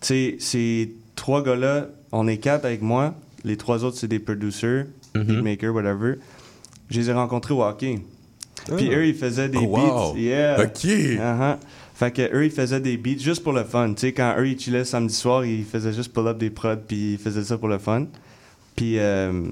[0.00, 3.14] Tu sais, ces trois gars-là, on est quatre avec moi.
[3.44, 5.24] Les trois autres, c'est des producers, Mhm.
[5.24, 6.14] beatmakers, whatever.
[6.90, 8.00] Je les ai rencontrés au hockey.
[8.76, 10.12] Puis eux, ils faisaient des Oh, wow.
[10.14, 10.18] beats.
[10.20, 10.60] Yeah.
[10.62, 10.84] OK.
[10.84, 11.56] Uh-huh.
[11.94, 13.92] Fait que eux, ils faisaient des beats juste pour le fun.
[13.94, 17.12] Tu sais, quand eux, ils chillaient samedi soir, ils faisaient juste pull-up des prods, puis
[17.14, 18.06] ils faisaient ça pour le fun.
[18.74, 19.42] Puis, euh,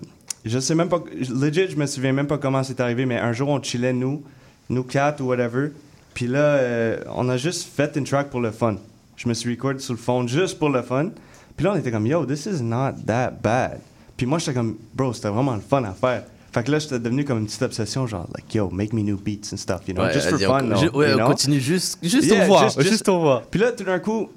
[0.44, 3.33] je sais même pas, legit, je me souviens même pas comment c'est arrivé, mais un
[3.33, 4.22] jour, on chillait, nous,
[4.68, 5.68] nous quatre ou whatever.
[6.12, 8.77] Puis là, euh, on a juste fait une track pour le fun.
[9.16, 11.11] Je me suis record sur le phone juste pour le fun.
[11.57, 13.81] Puis là, on était comme, yo, this is not that bad.
[14.17, 16.25] Puis moi, j'étais comme, bro, c'était vraiment le fun à faire.
[16.53, 19.17] Fait que là, j'étais devenu comme une petite obsession, genre, like, yo, make me new
[19.17, 22.31] beats and stuff, you know, just for fun, on, ouais, you on continue juste, juste
[22.31, 22.64] Yeah, au voir.
[22.69, 23.43] just- Juste, just- au voir.
[23.43, 24.31] Puis là, tout d'un coup,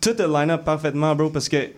[0.00, 1.68] tout a line up parfaitement, bro, parce que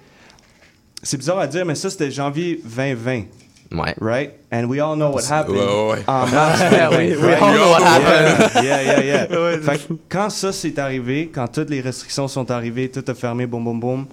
[1.03, 3.25] c'est bizarre à dire, mais ça, c'était janvier 2020,
[3.73, 3.95] Ouais.
[4.01, 4.31] right?
[4.51, 5.57] And we all know what happened.
[5.57, 6.05] Ouais, ouais, ouais.
[6.07, 8.51] En mars Yeah, 2020, we- we all know what happened.
[8.65, 9.27] Yeah, yeah, yeah.
[9.31, 9.61] yeah.
[9.61, 13.47] fait que quand ça s'est arrivé, quand toutes les restrictions sont arrivées, tout a fermé,
[13.47, 14.07] boum, boum, boum,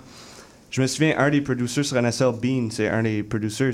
[0.72, 3.74] je me souviens, un des producers sur NSL, Bean, c'est un des producers,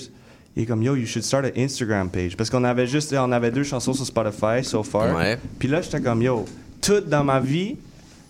[0.56, 2.36] il est comme, yo, you should start an Instagram page.
[2.36, 5.16] Parce qu'on avait juste, on avait deux chansons sur Spotify so far.
[5.16, 5.38] Ouais.
[5.60, 6.44] Puis là, j'étais comme, yo,
[6.82, 7.78] tout dans ma vie,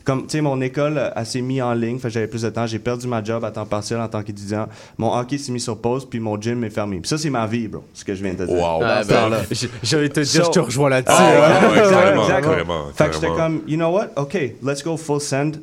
[0.04, 2.42] comme, tu sais, mon école, euh, elle s'est mise en ligne, fait que j'avais plus
[2.44, 2.66] de temps.
[2.66, 4.68] J'ai perdu ma job à temps partiel en tant qu'étudiant.
[4.98, 7.00] Mon hockey s'est mis sur pause, puis mon gym est fermé.
[7.00, 8.56] Puis ça, c'est ma vie, bro, ce que je viens de te dire.
[8.56, 8.80] Wow.
[8.84, 9.42] Ah, ben, temps-là.
[9.52, 11.14] j- J'ai envie de te dire, So- je te rejoins là-dessus.
[11.18, 11.70] Ah, ouais, hein.
[11.72, 12.52] ouais, carrément, Exactement.
[12.54, 14.08] carrément, Fait que j'étais comme, you know what?
[14.16, 15.58] OK, let's go full send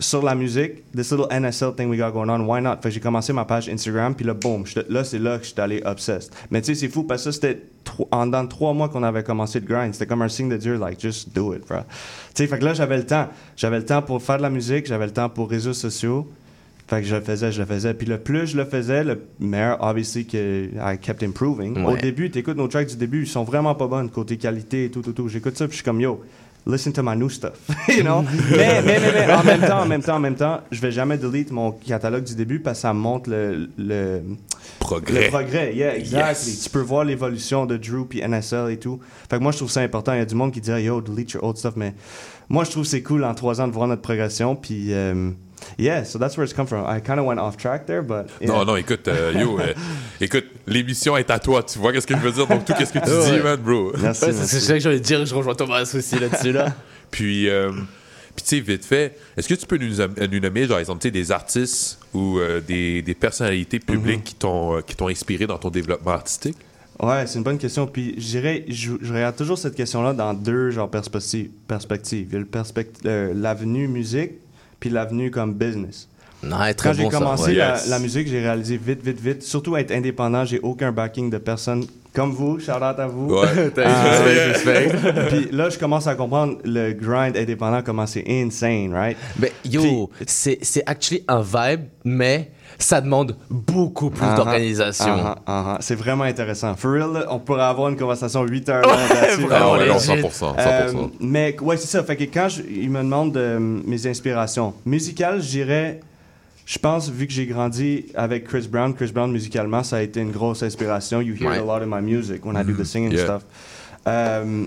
[0.00, 0.90] sur la musique.
[0.92, 2.76] This little NSL thing we got going on, why not?
[2.82, 5.62] Fait que j'ai commencé ma page Instagram, puis là, boom, là, c'est là que j'étais
[5.62, 6.32] allé obsessed.
[6.50, 7.62] Mais tu sais, c'est fou, parce que ça, c'était
[8.10, 9.92] en dans trois mois qu'on avait commencé le grind.
[9.92, 11.78] C'était comme un signe de Dieu, like, just do it, bro.
[12.34, 13.28] Tu sais, fait que là, j'avais le temps.
[13.56, 16.26] J'avais le temps pour faire de la musique, j'avais le temps pour réseaux sociaux.
[16.88, 17.94] Fait que je le faisais, je le faisais.
[17.94, 21.84] Puis le plus je le faisais, le meilleur, obviously, que I kept improving.
[21.84, 24.90] Au début, t'écoutes nos tracks du début, ils sont vraiment pas bonnes côté qualité et
[24.90, 25.28] tout, tout, tout.
[25.28, 26.20] J'écoute ça, puis je suis comme, yo,
[26.66, 28.22] listen to my new stuff, you know?
[28.50, 30.92] mais, mais, mais, mais, en même temps, en même temps, en même temps, je vais
[30.92, 34.22] jamais delete mon catalogue du début parce que ça montre le, le,
[34.78, 35.24] Progrès.
[35.24, 35.74] le progrès.
[35.74, 36.50] Yeah, exactly.
[36.50, 36.62] Yes.
[36.64, 39.00] Tu peux voir l'évolution de Drew puis NSL et tout.
[39.28, 40.12] Fait que moi, je trouve ça important.
[40.12, 41.94] Il y a du monde qui dirait, yo, delete your old stuff, mais
[42.48, 44.92] moi, je trouve c'est cool en trois ans de voir notre progression, puis...
[44.92, 45.30] euh,
[45.78, 46.84] Yeah, so that's where it's come from.
[46.86, 48.48] I kind of went off track there, but yeah.
[48.48, 49.72] Non, non, écoute, euh, yo, euh,
[50.20, 52.46] écoute, l'émission est à toi, tu vois qu'est-ce que je veux dire?
[52.46, 53.92] Donc, tout qu'est-ce que tu dis, man, bro?
[54.00, 56.52] Merci, Ouais, c'est ça que j'allais dire, je rejoins Thomas aussi là-dessus.
[56.52, 56.74] Là.
[57.10, 57.70] Puis, euh,
[58.36, 59.96] Puis, tu sais, vite fait, est-ce que tu peux nous,
[60.30, 64.34] nous nommer, genre, exemple, tu sais, des artistes ou euh, des, des personnalités publiques qui
[64.34, 66.56] t'ont euh, qui t'ont inspiré dans ton développement artistique?
[67.02, 67.86] Ouais, c'est une bonne question.
[67.86, 71.48] Puis je dirais, je, je regarde toujours cette question-là dans deux genre perspectives.
[71.66, 72.28] perspectives.
[72.30, 74.32] Il y a euh, l'avenue musique,
[74.80, 76.08] puis l'avenue comme business.
[76.42, 77.54] Ouais, très Quand j'ai bon, ça, commencé ouais.
[77.56, 77.88] la, Yes.
[77.88, 79.42] la musique, j'ai réalisé vite, vite, vite.
[79.42, 82.58] Surtout être indépendant, j'ai aucun backing de personne comme vous.
[82.58, 83.34] Shout out à vous.
[83.34, 83.70] Ouais.
[83.76, 84.88] Respect.
[85.28, 89.18] Puis là, je commence à comprendre le grind indépendant, comment c'est insane, right?
[89.38, 92.50] Mais yo, c'est c'est actually un vibe, mais
[92.82, 95.14] ça demande beaucoup plus Ah, d'organisation.
[95.24, 95.78] ah, ah, ah.
[95.80, 96.74] C'est vraiment intéressant.
[96.76, 100.06] For real, on pourrait avoir une conversation 8 heures longue Ah ouais, non, legit.
[100.22, 100.54] 100%.
[100.54, 100.54] 100%.
[100.58, 102.02] Euh, mais ouais, c'est ça.
[102.02, 106.00] Fait que quand je- ils me demandent de, mes inspirations musicales, je dirais,
[106.66, 110.20] je pense, vu que j'ai grandi avec Chris Brown, Chris Brown musicalement, ça a été
[110.20, 111.20] une grosse inspiration.
[111.20, 113.24] You hear a lot in my music when I do the singing Yeah.
[113.24, 113.42] stuff.
[114.06, 114.64] Euh,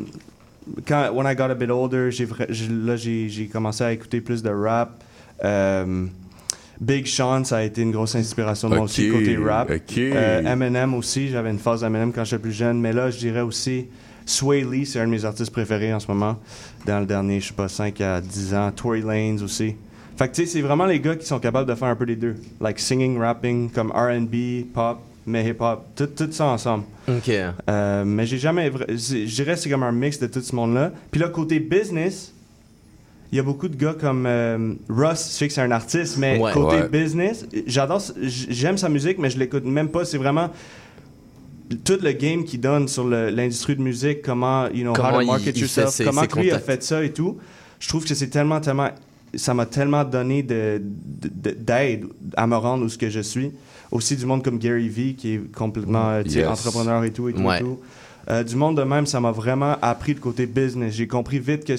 [0.88, 2.28] quand, when I got a bit older, j'ai,
[2.70, 5.02] là, j'ai, commencé à écouter plus de rap.
[5.44, 6.06] Euh,
[6.82, 9.70] Big Sean, ça a été une grosse inspiration de moi aussi, côté rap.
[9.70, 9.98] ok.
[9.98, 13.42] Euh, Eminem aussi, j'avais une phase Eminem quand j'étais plus jeune, mais là, je dirais
[13.42, 13.88] aussi
[14.26, 16.38] Sway Lee, c'est un de mes artistes préférés en ce moment,
[16.86, 18.72] dans le dernier, je sais pas, 5 à 10 ans.
[18.72, 19.76] Tory Lanez aussi.
[20.18, 22.06] Fait que tu sais, c'est vraiment les gars qui sont capables de faire un peu
[22.06, 22.36] les deux.
[22.62, 26.84] Like singing, rapping, comme RB, pop, mais hip-hop, tout, tout ça ensemble.
[27.08, 27.30] Ok.
[27.70, 28.72] Euh, mais j'ai jamais.
[28.90, 30.92] Je dirais que c'est comme un mix de tout ce monde-là.
[31.12, 32.34] Puis là, côté business,
[33.34, 36.18] il y a beaucoup de gars comme euh, Russ, je sais que c'est un artiste,
[36.20, 36.52] mais Ouais.
[36.54, 36.88] côté Ouais.
[36.88, 40.06] business, j'adore, j'aime sa musique, mais je l'écoute même pas.
[40.06, 40.50] C'est vraiment
[41.84, 45.26] tout le game qu'il donne sur l'industrie de musique, comment, you know, Comment how to
[45.26, 47.38] market il yourself, ses- comment ses lui a fait ça et tout.
[47.80, 48.90] Je trouve que c'est tellement, tellement,
[49.34, 52.06] ça m'a tellement donné de- de- de- d'aide
[52.38, 53.52] à me rendre où ce que je suis.
[53.92, 56.48] Aussi du monde comme Gary Vee, qui est complètement euh, Yes.
[56.48, 57.42] entrepreneur et tout et tout.
[57.42, 57.60] et Ouais.
[57.60, 57.80] tout.
[58.30, 60.94] Euh, du monde de même, ça m'a vraiment appris le côté business.
[60.94, 61.74] J'ai compris vite que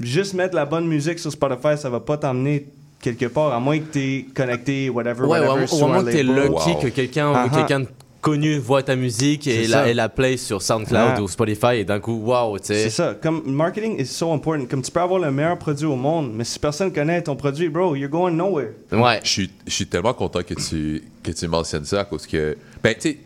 [0.00, 2.66] juste mettre la bonne musique sur Spotify, ça va pas t'emmener
[3.00, 6.04] quelque part, à moins que tu es connecté, whatever, Ouais, whatever, au, sur au un
[6.04, 6.78] que t'es lucky Wow.
[6.82, 7.54] que quelqu'un Ah, ah.
[7.56, 7.86] quelqu'un de
[8.20, 11.22] connu voit ta musique et C'est la, et la play sur SoundCloud Ah.
[11.22, 12.90] ou Spotify et d'un coup, waouh, tu C'est sais.
[12.90, 13.14] ça.
[13.22, 14.66] Comme marketing is so important.
[14.66, 17.68] Comme tu peux avoir le meilleur produit au monde, mais si personne connaît ton produit,
[17.68, 18.70] bro, you're going nowhere.
[18.90, 19.20] Ouais.
[19.22, 22.56] Je suis, je suis tellement content que tu, que tu mentionnes ça à cause que.
[22.82, 23.18] Ben, tu sais,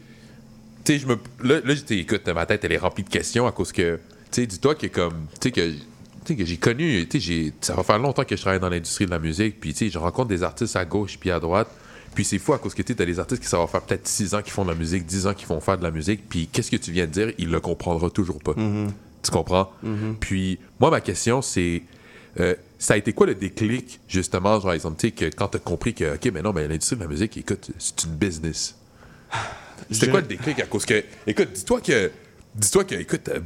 [0.85, 1.14] tu sais, je me.
[1.42, 3.96] Là, là j'étais- écoute, ma tête, elle est remplie de questions à cause que.
[4.30, 5.14] Tu sais, dis-toi que comme.
[5.40, 5.70] Tu sais, que.
[6.24, 7.06] Tu sais, que j'ai connu.
[7.09, 9.59] Tu sais, j'ai- ça va faire longtemps que je travaille dans l'industrie de la musique.
[9.61, 11.68] Puis, je rencontre des artistes à gauche puis à droite.
[12.14, 14.06] Puis, c'est fou à cause que tu as des artistes qui ça va faire peut-être
[14.06, 16.28] 6 ans qui font de la musique, 10 ans qui font faire de la musique.
[16.28, 18.54] Puis, qu'est-ce que tu viens de dire, il le comprendra toujours pas.
[19.22, 19.70] Tu comprends?
[20.20, 21.83] Puis, moi, ma question, c'est.
[22.38, 25.92] euh, ça a été quoi le déclic, justement, genre, exemple, que quand tu as compris
[25.94, 28.74] que, OK, mais non, mais l'industrie de la musique, écoute, c'est une business.
[29.90, 31.02] C'était Je- quoi le déclic à cause que.
[31.26, 32.11] Écoute, dis-toi que.
[32.54, 33.40] Dis-toi que, écoute, euh,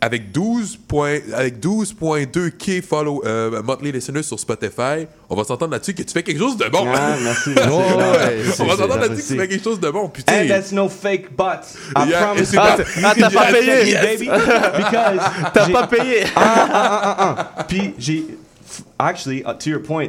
[0.00, 5.72] avec 12 points- avec 12.2 K follow, euh, monthly listeners sur Spotify, on va s'entendre
[5.72, 6.86] là-dessus que tu fais quelque chose de bon.
[6.94, 7.50] Ah, merci.
[7.54, 7.70] merci.
[7.70, 10.08] Ouais, on va s'entendre là-dessus que tu fais quelque chose de bon.
[10.08, 11.76] Tu And that's no fake bots.
[11.96, 12.60] I Yeah, promise you.
[12.62, 12.76] Ah,
[13.18, 13.94] t'as pas payé.
[13.94, 14.26] baby.
[14.76, 15.20] Because
[15.54, 16.24] T'as pas payé.
[17.68, 18.26] Puis j'ai.
[18.98, 20.08] Actually, uh, to your point,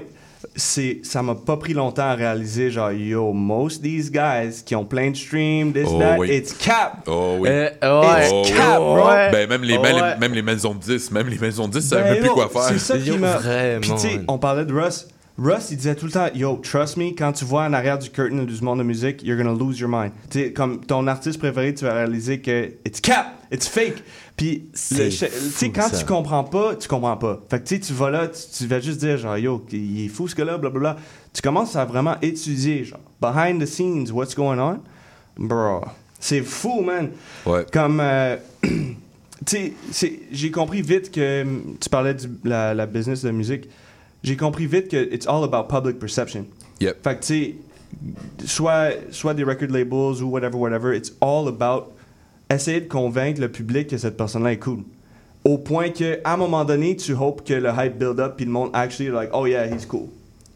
[0.58, 4.84] c'est, ça m'a pas pris longtemps à réaliser, genre, yo, most these guys qui ont
[4.86, 6.30] plein de streams, this, Oh, that, oui.
[6.36, 7.04] it's cap.
[7.08, 7.48] Oh oui.
[7.50, 7.78] Euh, ouais.
[7.84, 8.58] Oh, It's oui.
[8.58, 9.08] cap, bro.
[9.08, 9.32] Ouais.
[9.32, 10.14] Ben, même les, Oh, même, ouais.
[10.16, 12.30] les, même les maisons de 10, même les maisons de 10, ça Ben, savent plus
[12.32, 12.64] quoi faire.
[12.64, 13.38] C'est ça qui m'a.
[13.38, 14.26] vraiment, Puis tu sais, man.
[14.28, 15.08] on parlait de Russ.
[15.40, 18.10] Russ, il disait tout le temps, yo, trust me, quand tu vois en arrière du
[18.10, 20.12] curtain du monde de musique, you're gonna lose your mind.
[20.32, 24.04] Tu sais, comme ton artiste préféré, tu vas réaliser que it's cap, it's fake.
[24.36, 25.98] Puis, tu sais, quand ça.
[25.98, 27.42] tu comprends pas, tu comprends pas.
[27.50, 30.06] Fait que tu sais, tu vas là, tu, tu vas juste dire, genre, yo, il
[30.06, 30.98] est fou ce gars-là, blablabla.
[31.34, 34.80] Tu commences à vraiment étudier, genre, behind the scenes, what's going on.
[35.38, 35.82] Bro,
[36.20, 37.12] c'est fou, man.
[37.46, 37.66] Ouais.
[37.72, 38.38] Comme, euh,
[39.46, 43.70] tu sais, j'ai compris vite que hum, tu parlais de la, la business de musique.
[44.24, 46.46] J'ai compris vite que it's all about public perception.
[46.80, 47.04] Yep.
[47.04, 47.56] Fait que, tu sais,
[48.46, 51.94] soit, soit des record labels ou whatever, whatever, it's all about
[52.50, 54.80] essayer de convaincre le public que cette personne-là est cool.
[55.44, 58.46] Au point que, à un moment donné, tu hopes que le hype build up puis
[58.46, 60.08] le monde actually like, oh yeah, he's cool.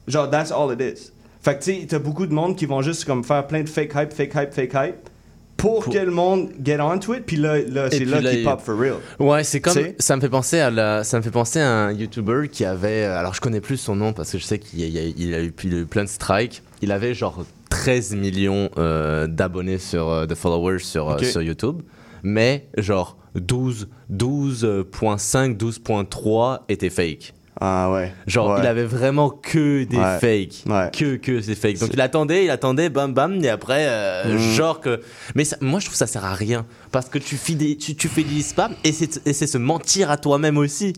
[0.07, 1.11] Genre, that's all it is.
[1.41, 3.69] Fait que, tu sais, t'as beaucoup de monde qui vont juste comme faire plein de
[3.69, 5.09] fake hype, fake hype, fake hype
[5.57, 8.45] pour, que le monde get onto it, puis là, là c'est là là, qu'il il-
[8.45, 8.95] pop for real.
[9.19, 11.91] Ouais, c'est comme ça me fait penser à la, ça me fait penser à un
[11.93, 14.79] YouTuber qui avait, euh, alors je connais plus son nom parce que je sais qu'il
[14.79, 16.63] y a, il y a- il a eu, il a eu plein de strikes.
[16.81, 17.45] Il avait genre
[17.81, 21.81] 13 millions euh, d'abonnés sur, euh, de followers sur, euh, sur YouTube,
[22.21, 27.33] mais genre 12, 12.5, 12.3 étaient fake.
[27.59, 28.13] Ah ouais.
[28.27, 28.59] Genre, Ouais.
[28.61, 30.19] il avait vraiment que des Ouais.
[30.19, 30.63] fakes.
[30.67, 30.89] Ouais.
[30.93, 31.79] Que, que c'est fake.
[31.79, 34.39] Donc, il attendait, il attendait, bam, bam, et après, euh, Mhm.
[34.53, 35.01] genre que.
[35.35, 36.65] Mais ça- moi, je trouve ça sert à rien.
[36.91, 40.17] Parce que tu, fidé- tu, tu fidélises pas, et c'est et c'est se mentir à
[40.17, 40.93] toi-même aussi.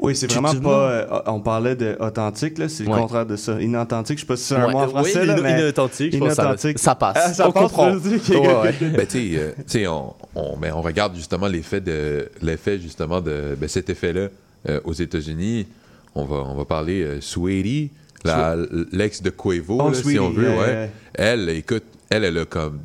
[0.00, 0.90] Oui, c'est vraiment pas.
[0.90, 2.68] euh, on parlait de authentique, là.
[2.68, 2.98] C'est le Ouais.
[3.00, 3.60] contraire de ça.
[3.60, 5.58] Inauthentique, je sais pas si c'est un Ouais, mot en français, oui, là, ino- mais.
[5.60, 7.16] inauthentique, je pense ça- ça passe.
[7.20, 7.92] Ah, ça On passe, comprend.
[7.96, 8.74] Ouais.
[8.80, 13.56] Ben, tu sais, euh, on, on, ben, on regarde justement l'effet de l'effet justement de
[13.58, 14.28] ben, cet effet-là
[14.68, 15.66] euh, aux États-Unis.
[16.14, 17.90] On va, on va parler euh, Sweetie,
[18.24, 18.56] la-
[18.92, 20.44] l'ex de Quavo, Oh, là, si on veut.
[20.48, 20.66] yeah, ouais.
[20.68, 20.88] yeah.
[21.14, 22.78] Elle, écoute, elle, elle a comme.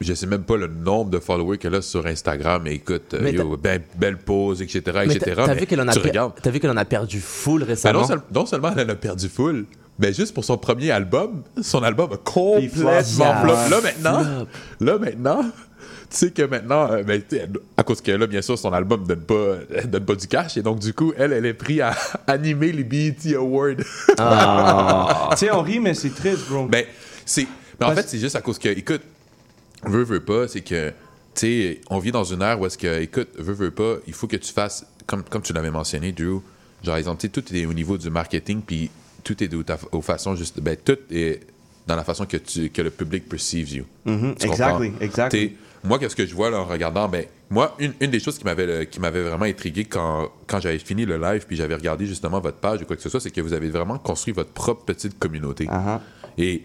[0.00, 3.18] Je sais même pas le nombre de followers qu'elle a sur Instagram, mais écoute, euh,
[3.20, 5.42] Mais yo, ben- belle pose, etc., etc.
[5.44, 6.32] t'as vu qu'elle en, a tu per- regardes.
[6.42, 8.00] t'as vu qu'elle en a perdu full Ben, récemment?
[8.00, 9.66] non, seul- non seulement elle en a perdu full,
[9.98, 13.52] mais juste pour son premier album, son album a complètement flop.
[13.68, 14.46] Là maintenant,
[14.80, 17.20] là maintenant, tu sais que maintenant, euh, ben,
[17.76, 20.62] à cause que là, bien sûr, son album donne pas, donne pas du cash, et
[20.62, 21.94] donc du coup, elle, elle est prise à
[22.26, 23.74] animer les BET Awards.
[24.18, 25.28] Ah.
[25.32, 26.66] Tu sais, on rit, mais c'est triste, bro.
[26.66, 26.84] Ben,
[27.26, 27.46] c'est.
[27.78, 29.02] Mais en Parce- fait, c'est juste à cause que, écoute,
[29.84, 30.94] veux, veux pas, c'est que, tu
[31.34, 34.26] sais, on vit dans une ère où est-ce que, écoute, veux, veux pas, il faut
[34.26, 36.40] que tu fasses, comme, comme tu l'avais mentionné, Drew,
[36.84, 38.90] genre, exemple, tu sais, tout est au niveau du marketing, puis
[39.24, 39.50] tout est
[39.92, 41.40] aux façons juste, ben, tout est
[41.86, 43.84] dans la façon que, tu, que le public perceives you.
[44.04, 45.48] Mhm, Tu exactly, exactly.
[45.48, 48.38] T'sais, moi, qu'est-ce que je vois là, en regardant, ben, moi, une, une des choses
[48.38, 52.06] qui m'avait, qui m'avait vraiment intrigué quand, quand j'avais fini le live, puis j'avais regardé
[52.06, 54.50] justement votre page ou quoi que ce soit, c'est que vous avez vraiment construit votre
[54.50, 55.66] propre petite communauté.
[55.70, 56.00] Ah,
[56.38, 56.62] Et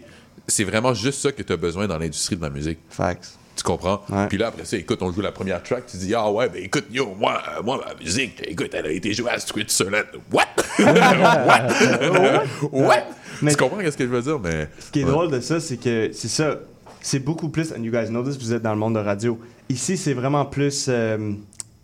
[0.48, 2.78] c'est vraiment juste ça que tu as besoin dans l'industrie de la musique.
[2.90, 3.38] Facts.
[3.56, 4.02] Tu comprends?
[4.10, 4.26] Ouais.
[4.28, 6.62] Puis là, après ça, écoute, on joue la première track, tu dis, ah ouais, ben
[6.62, 10.04] écoute, yo, moi, euh, moi ma musique, écoute, elle a été jouée à Switzerland.
[10.30, 10.44] What?
[10.78, 12.44] What?
[12.72, 13.04] What?
[13.42, 14.38] Mais- Tu comprends qu'est-ce que je veux dire?
[14.38, 14.68] Mais.
[14.78, 15.10] Ce qui est Ouais.
[15.10, 16.56] drôle de ça, c'est que c'est ça.
[17.00, 19.38] C'est beaucoup plus, and you guys know this, vous êtes dans le monde de radio.
[19.68, 21.32] Ici, c'est vraiment plus euh,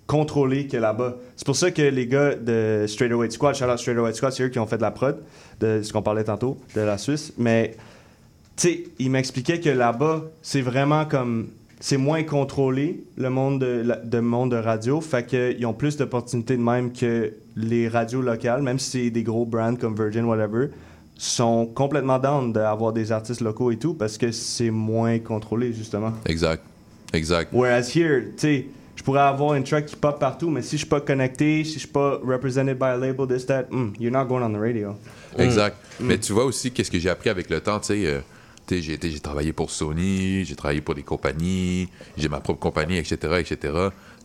[0.06, 1.16] contrôlé que là-bas.
[1.36, 4.32] C'est pour ça que les gars de Straight Away Squad, shout out Straight Away Squad,
[4.32, 5.16] c'est eux qui ont fait de la prod,
[5.60, 7.32] de ce qu'on parlait tantôt, de la Suisse.
[7.38, 7.76] Mais,
[8.56, 11.48] sais, ils m'expliquaient que là-bas, c'est vraiment comme.
[11.84, 15.00] C'est moins contrôlé, le monde de, la- de monde de radio.
[15.00, 19.24] Fait qu'ils ont plus d'opportunités de même que les radios locales, même si c'est des
[19.24, 20.68] gros brands comme Virgin, whatever
[21.18, 26.12] sont complètement down d'avoir des artistes locaux et tout parce que c'est moins contrôlé justement.
[26.26, 26.62] Exact.
[27.12, 27.50] Exact.
[27.52, 30.78] Whereas here, tu sais, je pourrais avoir une track qui pop partout, mais si je
[30.78, 34.12] suis pas connecté, si je suis pas represented by a label, this, that, mm, you're
[34.12, 34.94] not going on the radio.
[35.38, 35.76] Exact.
[36.00, 38.06] Mais tu vois aussi qu'est-ce que j'ai appris avec le temps, tu sais.
[38.06, 38.20] euh,
[38.76, 42.60] tu j'ai, été- j'ai travaillé pour Sony, j'ai travaillé pour des compagnies, j'ai ma propre
[42.60, 43.56] compagnie, etc., etc.
[43.60, 43.68] Tu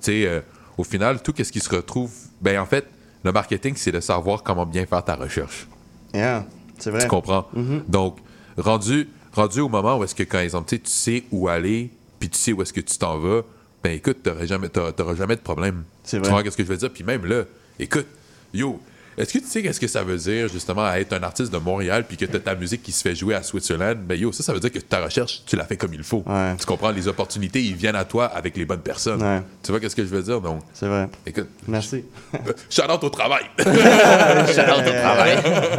[0.02, 0.42] sais, euh,
[0.78, 2.86] au final, tout ce qui se retrouve, ben en fait,
[3.24, 5.68] le marketing, c'est de savoir comment bien faire ta recherche.
[6.14, 6.46] Yeah,
[6.80, 7.04] c'est vrai.
[7.04, 7.48] Tu comprends?
[7.88, 8.20] Donc,
[8.58, 11.90] rendu, rendu au moment où est-ce que, quand exemple, tu sais, tu sais où aller,
[12.20, 13.42] puis tu sais où est-ce que tu t'en vas,
[13.84, 14.70] ben écoute, t'auras jamais,
[15.18, 15.84] jamais de problème.
[16.04, 16.30] C'est Tu vrai.
[16.30, 16.92] comprends qu'est-ce que je veux dire?
[16.92, 17.44] Puis même là,
[17.80, 18.08] écoute,
[18.54, 18.80] yo,
[19.18, 21.58] est-ce que tu sais qu'est-ce que ça veut dire, justement, à être un artiste de
[21.58, 23.98] Montréal, puis que t'as ta musique qui se fait jouer à Switzerland?
[23.98, 26.24] Ben yo, ça, ça veut dire que ta recherche, tu l'as fait comme il faut.
[26.28, 26.56] Ouais.
[26.60, 26.92] Tu comprends?
[26.92, 29.22] Les opportunités, ils viennent à toi avec les bonnes personnes.
[29.24, 29.42] Ouais.
[29.64, 30.40] Tu vois qu'est-ce que je veux dire?
[30.40, 31.10] Donc, C'est vrai.
[31.26, 32.04] écoute, Merci.
[32.70, 33.44] shout out au travail!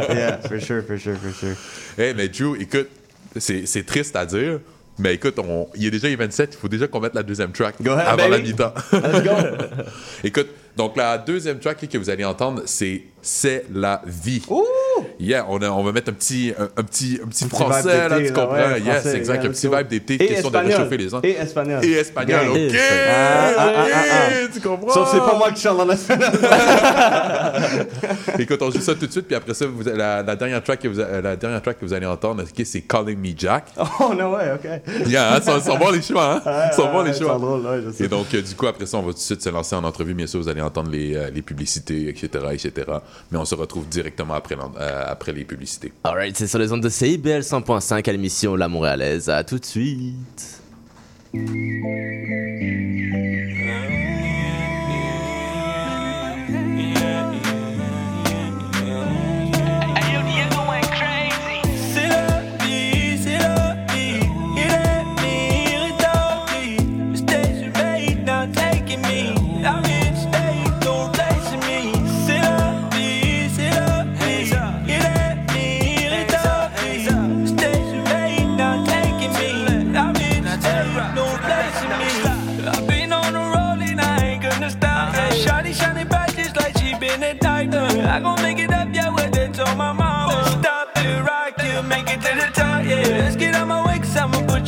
[0.09, 1.55] yeah, for sure, for sure, for sure.
[1.97, 2.89] Hey, mais Drew, écoute,
[3.37, 4.59] c'est c'est triste à dire,
[4.97, 7.51] mais écoute, on, il est déjà les 27, il faut déjà qu'on mette la deuxième
[7.51, 8.73] track Go ahead, avant la mi-temps.
[8.91, 9.31] Let's go.
[10.23, 14.41] écoute, donc la deuxième track que vous allez entendre, c'est C'est la vie.
[14.49, 14.63] Ouh!
[15.19, 18.19] Yeah, on, a- on va mettre un petit, un, un petit, un petit français, là,
[18.19, 18.53] tu comprends?
[18.53, 20.77] ouais, yes, français, exact, yeah, un petit vibe d'été, question de espagnol.
[20.77, 21.19] réchauffer les ans.
[21.23, 21.85] Et espagnol.
[21.85, 22.49] Et espagnol, Gang.
[22.51, 22.75] ok!
[23.09, 24.93] Ah, ah, ah, ok, ah, Tu comprends?
[24.93, 25.95] Sauf c'est pas moi qui chante dans la
[28.39, 30.79] Écoute, on joue ça tout de suite, puis après ça, vous, la, la dernière track
[30.81, 33.65] que vous, a- la dernière track que vous allez entendre, c'est Calling Me Jack.
[33.99, 35.07] Oh, no way, ok.
[35.07, 36.71] Yeah, hein, sont, sont bons les choix, hein?
[36.75, 37.33] sont bons les choix.
[37.35, 38.05] c'est drôle, ouais, je sais.
[38.05, 39.83] Et donc, euh, du coup, après ça, on va tout de suite se lancer en
[39.83, 40.13] entrevue.
[40.13, 42.71] Bien sûr, vous allez entendre les, euh, les publicités, etc., etc.
[43.31, 45.93] Mais on se retrouve directement après, euh, les publicités.
[46.03, 49.29] Alright, c'est sur les ondes de CIBL 100.5 à l'émission La Montréalaise.
[49.29, 50.61] À tout de suite.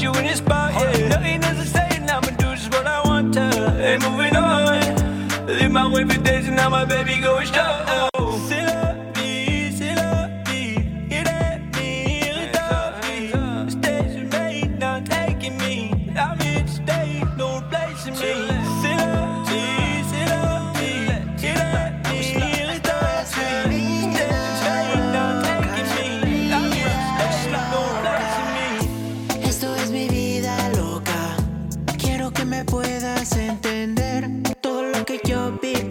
[0.02, 1.08] You in the spot, yeah.
[1.10, 3.42] Nothing else to say, and I'ma do just what I want to.
[3.42, 5.48] And moving on.
[5.48, 7.91] Live my way for days, and now my baby going strong.
[35.60, 35.91] be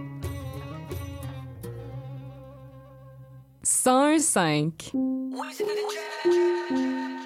[5.31, 7.21] 101.5.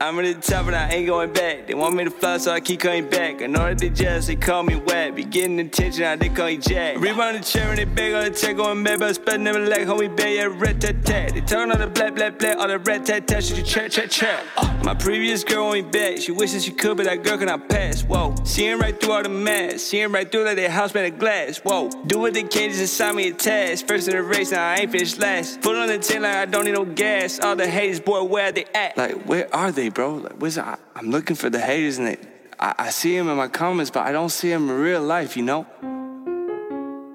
[0.00, 1.66] I'm at the top and I ain't going back.
[1.66, 3.42] They want me to fly, so I keep coming back.
[3.42, 5.14] I know that they jealous, they call me wet.
[5.14, 6.98] Be getting attention, now they call me Jack.
[6.98, 9.82] Rebound the chair and they beg on the check going mad, but spend never like
[9.82, 11.34] homie bay, yeah, red tat tat.
[11.34, 13.92] They turn all the black, black, black, all the red tat tat, shit, you chat,
[13.92, 14.42] chat, chat.
[14.56, 14.71] Uh.
[14.84, 18.02] My previous girl me back, she wishes she could, but that girl cannot pass.
[18.02, 21.20] Whoa, seeing right through all the mask, seeing right through like their house made of
[21.20, 21.58] glass.
[21.58, 23.86] Whoa, do what they can, just assign me a task.
[23.86, 25.60] First in the race, now I ain't finished last.
[25.60, 27.38] Put on the 10 like I don't need no gas.
[27.38, 28.96] All the haters, boy, where they at?
[28.96, 30.16] Like, where are they, bro?
[30.16, 32.16] Like, where's I, I'm looking for the haters, and they,
[32.58, 35.36] I, I see them in my comments, but I don't see them in real life,
[35.36, 35.64] you know?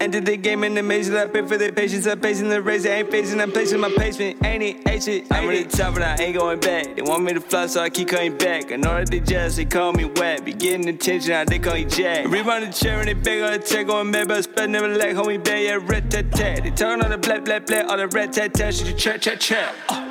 [0.08, 2.08] Entered the game in the maze, I pay for their patience.
[2.08, 4.42] I'm pacing the race, I ain't facing, I'm placing my placement.
[4.46, 5.28] Ain't it, ain't it?
[5.30, 6.96] I'm at the top, but I ain't going back.
[6.96, 8.72] They want me to fly, so I keep coming back.
[8.72, 10.46] I know that they jealous, they call me wet.
[10.46, 12.30] Be getting attention, now they call me Jack.
[12.30, 14.88] Rebound the chair and they beg on the check going mad, but I spend never
[14.88, 16.64] like homie bad, yeah, red tat tat.
[16.64, 19.22] They talking all the black, black, black, all the red tat tat, shit, you chat,
[19.22, 19.76] chat, chat.
[19.90, 20.07] Uh.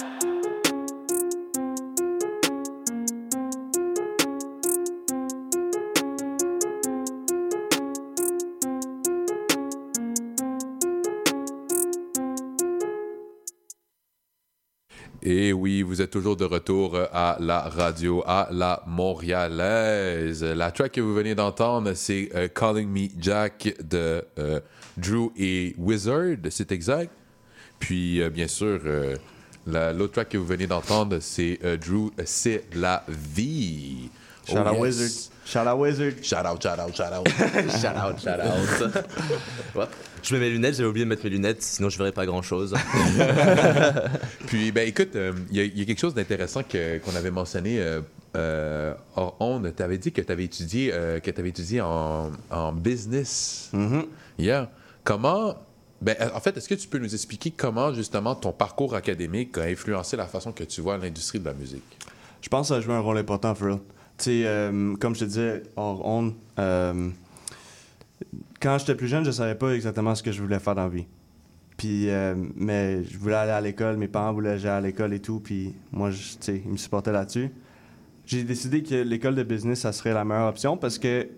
[15.22, 20.44] Et oui, vous êtes toujours de retour à la radio, à la montréalaise.
[20.44, 24.60] La track que vous venez d'entendre, c'est euh, Calling Me Jack de euh,
[24.96, 27.10] Drew et Wizard, c'est exact.
[27.78, 29.16] Puis, euh, bien sûr, euh,
[29.66, 34.08] la- l'autre track que vous venez d'entendre, c'est euh, Drew, C'est la vie.
[34.48, 34.80] Shout Oh, yes.
[34.80, 35.35] Wizard.
[35.46, 36.14] Shout out Wizard.
[36.22, 37.28] Shout out, shout out, shout out.
[37.80, 39.04] shout out, shout out.
[39.76, 39.84] Ouais.
[40.22, 42.42] Je mets mes lunettes, j'avais oublié de mettre mes lunettes, sinon je verrais pas grand
[42.42, 42.74] chose.
[44.46, 47.14] Puis, ben écoute, euh, il y, a- il y a quelque chose d'intéressant que- qu'on
[47.14, 48.00] avait mentionné euh,
[48.36, 49.72] euh, hors onde.
[49.76, 53.70] Tu avais dit que tu avais étudié, euh, que t'avais étudié en, en business.
[54.38, 54.70] Yeah.
[55.04, 55.56] Comment.
[56.02, 59.62] Ben, en fait, est-ce que tu peux nous expliquer comment, justement, ton parcours académique a
[59.62, 61.96] influencé la façon que tu vois l'industrie de la musique?
[62.42, 63.78] Je pense que ça a joué un rôle important, for real.
[64.18, 66.22] Tu sais, euh, comme je te disais, hors
[66.58, 67.08] euh,
[68.60, 70.88] quand j'étais plus jeune, je savais pas exactement ce que je voulais faire dans la
[70.88, 71.06] vie.
[71.76, 75.12] Puis, euh, mais je voulais aller à l'école, mes parents voulaient que j'aille à l'école
[75.12, 77.50] et tout, puis moi, je- ils me supportaient là-dessus.
[78.24, 81.28] J'ai décidé que l'école de business, ça serait la meilleure option parce que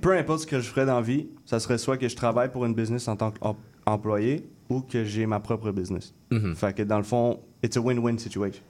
[0.00, 2.50] peu importe ce que je ferais dans la vie, ça serait soit que je travaille
[2.52, 6.14] pour une business en tant qu'employé ou que j'ai ma propre business.
[6.30, 6.54] Mhm.
[6.54, 8.62] Fait que dans le fond, it's a win-win situation.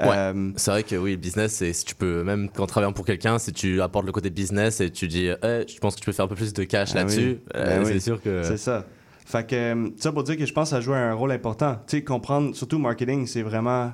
[0.00, 0.08] Ouais.
[0.14, 3.04] Euh, C'est vrai que oui, le business, c'est si tu peux, même quand travaillant pour
[3.04, 6.06] quelqu'un, si tu apportes le côté business et tu dis, Eh, je pense que tu
[6.06, 7.40] peux faire un peu plus de cash Ah là-dessus, oui.
[7.56, 8.00] euh, Ben c'est oui.
[8.00, 8.42] sûr que.
[8.44, 8.84] C'est ça.
[9.26, 11.76] Fait que, euh, ça pour dire que je pense que ça joue un rôle important.
[11.86, 13.92] Tu sais, comprendre, surtout marketing, c'est vraiment.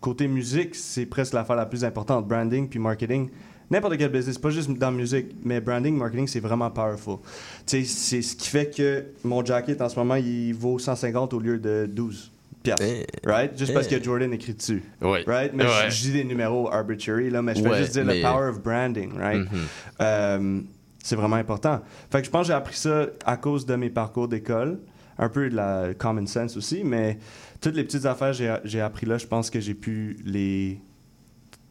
[0.00, 2.28] Côté musique, c'est presque l'affaire la plus importante.
[2.28, 3.30] Branding puis marketing.
[3.70, 7.16] N'importe quel business, pas juste dans la musique, mais branding, marketing, c'est vraiment powerful.
[7.66, 11.32] Tu sais, c'est ce qui fait que mon jacket en ce moment, il vaut 150
[11.32, 12.30] au lieu de 12
[12.64, 12.84] piastres.
[13.24, 13.56] Right?
[13.56, 13.98] Juste parce Eh.
[13.98, 14.82] que Jordan écrit dessus.
[15.00, 15.20] Oui.
[15.26, 15.52] Right?
[15.54, 15.70] Mais Ouais.
[15.90, 18.22] je, je dis des numéros arbitrary, là, mais je fais Ouais, juste dire mais- le
[18.22, 19.40] power of branding, right?
[19.52, 19.58] Mhm.
[20.00, 20.60] Euh,
[21.02, 21.80] c'est vraiment important.
[22.10, 24.80] Fait que je pense que j'ai appris ça à cause de mes parcours d'école,
[25.18, 27.18] un peu de la common sense aussi, mais
[27.60, 30.80] toutes les petites affaires que j'ai- j'ai appris là, je pense que j'ai pu les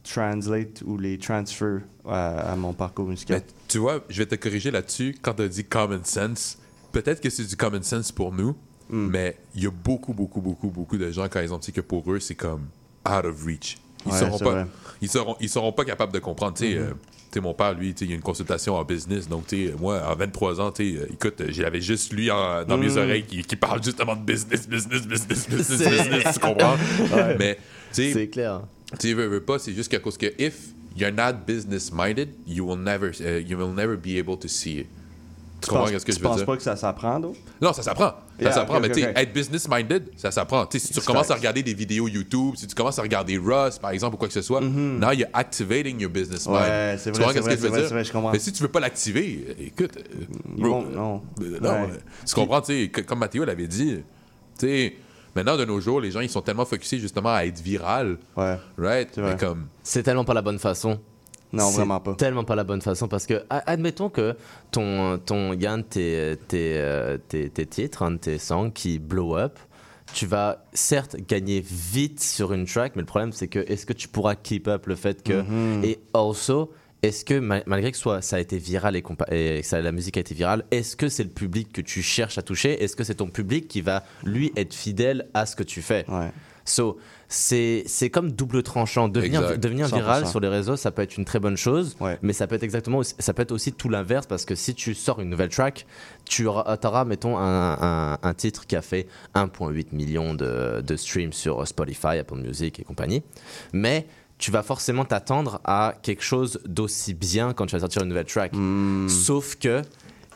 [0.04, 3.40] translate ou les transfer à, à mon parcours musical.
[3.40, 5.16] Ben, tu vois, je vais te corriger là-dessus.
[5.22, 6.58] Quand tu as dit common sense,
[6.92, 8.56] peut-être que c'est du common sense pour nous,
[8.94, 9.08] Hmm.
[9.10, 11.82] mais il y a beaucoup, beaucoup, beaucoup, beaucoup de gens, quand ils ont dit que
[11.82, 12.68] pour eux, c'est comme
[13.10, 13.78] out of reach.
[14.06, 14.68] Ils Ouais, seront pas,
[15.02, 16.56] ils seront, ils seront pas capables de comprendre.
[16.56, 16.90] Tu sais, euh,
[17.32, 19.28] tu sais, mon père, lui, il a une consultation en business.
[19.28, 19.46] Donc,
[19.80, 22.98] moi, à 23 ans, euh, écoute, j'avais juste lui en- dans mes Mhm.
[22.98, 26.34] oreilles qui, qui parle justement de business, business, business, business, business.
[26.36, 26.76] Tu comprends?
[27.12, 27.36] Ouais.
[27.40, 27.58] Mais,
[27.92, 28.62] C'est clair.
[29.00, 30.54] tu veux, veux pas, c'est juste qu'à cause que if
[30.96, 34.80] you're not business minded, you will never, uh, you will never be able to see
[34.82, 34.88] it.
[35.64, 36.46] Tu comprends penses- ce que tu je veux penses dire?
[36.46, 37.36] pas que ça s'apprend, donc?
[37.62, 38.10] Non, ça s'apprend.
[38.40, 39.18] Ça Yeah, s'apprend, mais ok, tu sais, ok.
[39.18, 40.66] être business-minded, ça s'apprend.
[40.66, 43.38] Tu sais, si tu commences à regarder des vidéos YouTube, si tu commences à regarder
[43.38, 46.58] Russ, par exemple, ou quoi que ce soit, now you're activating your business mind.
[46.62, 48.12] Ouais, c'est Tu vrai, comprends c'est ce vrai, que je c'est veux vrai, vrai, je
[48.12, 48.32] comprends.
[48.32, 49.92] Mais si tu veux pas l'activer, écoute,
[50.58, 51.22] Ils bro, won't, non.
[51.42, 51.90] euh, non, Ouais.
[51.92, 51.98] euh,
[52.28, 53.98] tu comprends, tu sais, comme Mathéo l'avait dit,
[54.60, 54.96] tu sais,
[55.36, 58.58] maintenant, de nos jours, les gens, ils sont tellement focusés justement à être viral, Ouais.
[58.78, 59.10] right?
[59.40, 61.00] Comme, C'est tellement pas la bonne façon.
[61.54, 62.16] Non, vraiment pas.
[62.16, 64.36] Tellement pas la bonne façon parce que, admettons que
[64.72, 69.00] ton, ton gain de tes, tes, euh, tes, tes titres, un de tes songs qui
[69.00, 69.58] blow up,
[70.14, 73.94] tu vas certes gagner vite sur une track, mais le problème c'est que est-ce que
[73.94, 75.42] tu pourras keep up le fait que.
[75.42, 75.84] Mhm.
[75.86, 79.82] Et also, est-ce que ma- malgré que soit, ça a été viral et, que ça-
[79.82, 82.84] la musique a été virale, est-ce que c'est le public que tu cherches à toucher?
[82.84, 86.06] Est-ce que c'est ton public qui va lui être fidèle à ce que tu fais?
[86.08, 86.32] Ouais.
[86.66, 86.98] So,
[87.36, 89.08] c'est c'est comme double tranchant.
[89.10, 89.60] Devenir, Exact.
[89.60, 89.96] devenir 100%.
[89.96, 92.20] viral sur les réseaux, ça peut être une très bonne chose, Ouais.
[92.22, 94.76] mais ça peut être exactement aussi, ça peut être aussi tout l'inverse parce que si
[94.76, 95.86] tu sors une nouvelle track,
[96.26, 100.96] tu auras, auras, mettons, un, un- un titre qui a fait 1,8 million de, de
[100.96, 103.24] streams sur Spotify, Apple Music et compagnie,
[103.74, 104.06] mais
[104.38, 108.26] tu vas forcément t'attendre à quelque chose d'aussi bien quand tu vas sortir une nouvelle
[108.26, 108.52] track.
[108.54, 109.08] Hmm.
[109.08, 109.82] Sauf que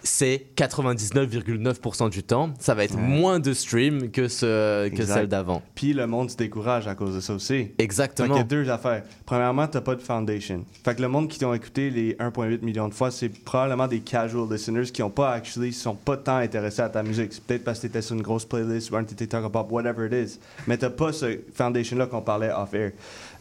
[0.07, 5.61] c'est 99,9% du temps, ça va être moins de streams que, ce, que celle d'avant.
[5.75, 7.71] Puis le monde se décourage à cause de ça aussi.
[7.77, 8.29] Exactement.
[8.29, 9.03] qu'il y a deux affaires.
[9.25, 10.65] Premièrement, t'as pas de foundation.
[10.83, 13.99] Fait que le monde qui t'ont écouté les 1,8 millions de fois, c'est probablement des
[13.99, 17.33] casual listeners qui ont pas actually, sont pas tant intéressés à ta musique.
[17.33, 20.07] C'est peut-être parce que t'étais sur une grosse playlist ou un tes TikTok pop, whatever
[20.07, 20.39] it is.
[20.67, 22.91] Mais t'as pas ce foundation-là qu'on parlait off-air.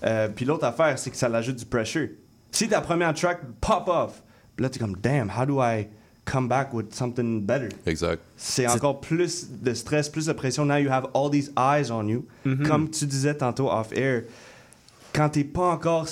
[0.05, 2.09] Euh, puis l'autre affaire, c'est que ça l'ajoute du pressure.
[2.51, 4.23] Si ta première track pop off,
[4.59, 5.87] là t'es comme, damn, how do I
[6.27, 7.68] come back with something better?
[7.87, 8.20] exact.
[8.37, 10.66] c'est encore plus de stress, plus de pression.
[10.66, 12.27] Now you have all these eyes on you.
[12.45, 12.66] Mm-hmm.
[12.68, 14.24] Comme tu disais tantôt off air,
[15.14, 16.07] quand t'es pas encore,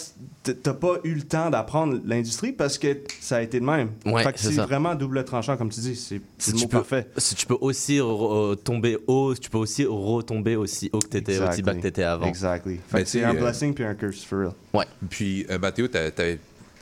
[0.45, 3.91] t'as pas eu le temps d'apprendre l'industrie parce que ça a été de même.
[4.07, 5.95] Ouais, fait que c'est vraiment double tranchant, comme tu dis.
[5.95, 7.07] C'est Si le tu, mot peux, parfait.
[7.19, 11.39] si tu peux aussi re- tomber haut, tu peux aussi retomber aussi haut que t'étais,
[11.39, 12.25] aussi bas que t'étais avant.
[12.27, 12.77] Exactly.
[12.77, 14.53] Fait Mais que c'est un euh, blessing puis un curse, for real.
[14.73, 14.87] Ouais.
[15.11, 16.11] Puis, euh, Mathéo, t'as-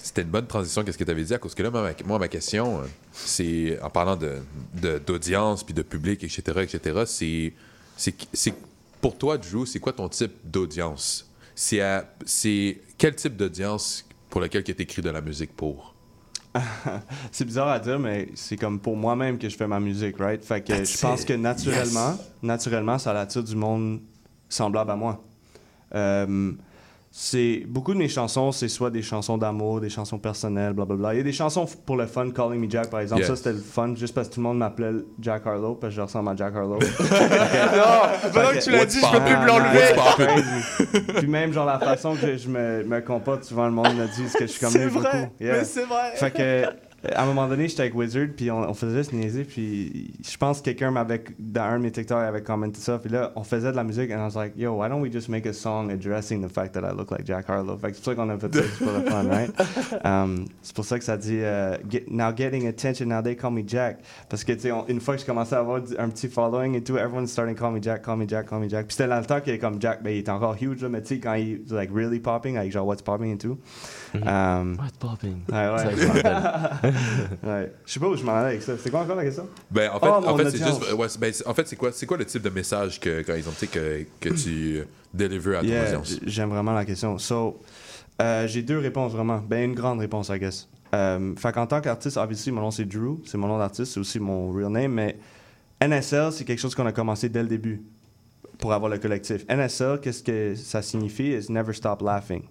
[0.03, 2.07] c'était une bonne transition, qu'est-ce que tu avais dit, à cause que là, moi, ma,
[2.07, 4.39] moi, ma question, euh, c'est, en parlant de,
[4.75, 7.53] de- d'audience, puis de public, etc., etc.,
[7.95, 8.55] c'est,
[9.01, 11.29] pour toi, Drew, c'est quoi ton type d'audience?
[11.55, 11.81] C'est,
[12.99, 15.95] quel type d'audience pour lequel tu écris de la musique pour?
[17.33, 20.45] C'est bizarre à dire, mais c'est comme pour moi-même que je fais ma musique, right?
[20.45, 21.29] Fait que That's je pense it.
[21.29, 24.01] que naturellement, naturellement, ça attire du monde
[24.51, 25.25] semblable à moi.
[25.95, 26.53] Euh,
[27.15, 31.13] c'est beaucoup de mes chansons, c'est soit des chansons d'amour, des chansons personnelles, blablabla.
[31.13, 33.21] Il y a des chansons pour le fun, Calling Me Jack par exemple.
[33.21, 33.29] Yes.
[33.29, 35.97] Ça c'était le fun, juste parce que tout le monde m'appelait Jack Harlow, parce que
[35.97, 36.79] je ressemble à Jack Harlow.
[37.73, 39.95] Non, pendant que tu l'as dit, je peux plus me l'enlever.
[40.17, 41.03] Crazy.
[41.19, 44.33] Puis même genre la façon que je me, me comporte, souvent le monde me dit
[44.33, 45.35] que je suis comme C'est lui vrai, beaucoup.
[45.39, 45.59] Yeah.
[45.59, 46.17] mais c'est vrai.
[46.17, 49.45] Fait que à un moment donné, j'étais avec Wizard, puis on, on faisait juste niaiser,
[49.45, 53.11] puis je pense que quelqu'un m'avait, dans un de mes TikTok, avait commenté ça, puis
[53.11, 55.29] là, on faisait de la musique, and I was like, yo, why don't we just
[55.29, 57.77] make a song addressing the fact that I look like Jack Harlow?
[57.79, 59.53] Fait que c'est pour ça qu'on a fait ça, c'est pour le fun, right?
[60.05, 63.53] Um, c'est pour ça que ça dit, euh, Get- now getting attention, now they call
[63.53, 63.99] me Jack.
[64.29, 66.83] Parce que, tu sais, une fois que je commençais à avoir un petit following et
[66.83, 68.87] tout, everyone's starting to call me Jack, call me Jack, call me Jack.
[68.87, 70.89] Puis c'était dans le temps qu'il est comme Jack, ben il était encore huge, là,
[70.89, 73.59] mais tu sais, quand il, like, really popping, like, genre, what's popping et tout.
[74.15, 75.39] Um, What's popping?
[75.49, 76.93] Ouais, Ça, ouais.
[77.43, 77.73] je ouais.
[77.87, 78.75] Sais pas où je m'en allais avec ça.
[78.79, 79.49] C'est quoi encore la question?
[79.71, 80.93] Ben, en fait, Oh, en fait c'est juste.
[80.93, 83.57] ouais, ben, c'est- en fait, c'est quoi, c'est quoi le type de message que, exemple,
[83.59, 84.83] tu sais, que, que tu
[85.15, 86.19] délivres à ton Yeah, audience?
[86.27, 87.17] j'aime vraiment la question.
[87.19, 87.61] So,
[88.21, 89.39] euh, j'ai deux réponses vraiment.
[89.39, 90.69] Ben, une grande réponse, I guess.
[90.95, 94.01] Euh, fait qu'en tant qu'artiste, obviously, mon nom c'est Drew, c'est mon nom d'artiste, c'est
[94.01, 95.17] aussi mon real name, mais
[95.81, 97.83] NSL, c'est quelque chose qu'on a commencé dès le début
[98.59, 99.45] pour avoir le collectif.
[99.49, 101.33] NSL, qu'est-ce que ça signifie?
[101.33, 102.43] Is Never Stop Laughing.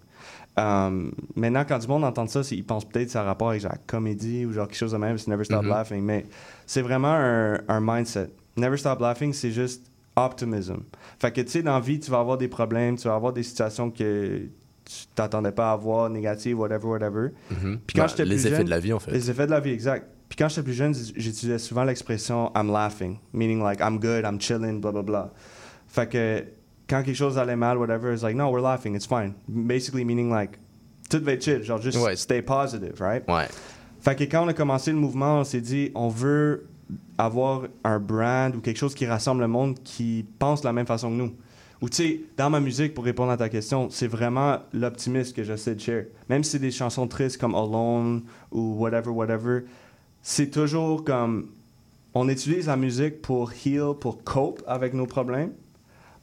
[0.58, 3.62] Um, maintenant, quand du monde entend ça, ils pensent peut-être que ça a rapport avec
[3.62, 5.70] genre comédie ou genre quelque chose de même, c'est Never Stop Mhm.
[5.70, 6.26] Laughing, mais
[6.66, 8.30] c'est vraiment un, un mindset.
[8.58, 10.80] Never Stop Laughing, c'est juste optimism.
[11.20, 13.32] Fait que tu sais, dans la vie, tu vas avoir des problèmes, tu vas avoir
[13.32, 14.41] des situations que
[14.84, 17.30] tu t'attendais pas à avoir, négatives, whatever, whatever.
[17.49, 17.80] Mhm.
[17.88, 19.12] Puis quand j'étais les plus effets jeune- de la vie, en fait.
[19.12, 20.06] Les effets de la vie, exact.
[20.28, 24.39] Puis quand j'étais plus jeune, j'utilisais souvent l'expression I'm laughing, meaning like I'm good, I'm
[24.39, 25.32] chilling, blah blah blah.
[25.88, 26.43] Fait que
[26.91, 29.33] quand quelque chose allait mal, whatever, it's like no, we're laughing, it's fine.
[29.47, 30.57] Basically meaning like
[31.09, 32.15] tout va être chill, genre juste Ouais.
[32.15, 33.23] stay positive, right?
[33.27, 33.47] Ouais.
[34.01, 36.65] Fait que quand on a commencé le mouvement, on s'est dit, on veut
[37.17, 40.85] avoir un brand ou quelque chose qui rassemble le monde qui pense de la même
[40.87, 41.31] façon que nous.
[41.81, 45.43] Ou tu sais, dans ma musique, pour répondre à ta question, c'est vraiment l'optimisme que
[45.43, 46.03] j'essaie de share.
[46.29, 48.21] Même si c'est des chansons tristes comme Alone
[48.51, 49.61] ou whatever, whatever,
[50.21, 51.47] c'est toujours comme.
[52.13, 55.51] On utilise la musique pour heal, pour cope avec nos problèmes.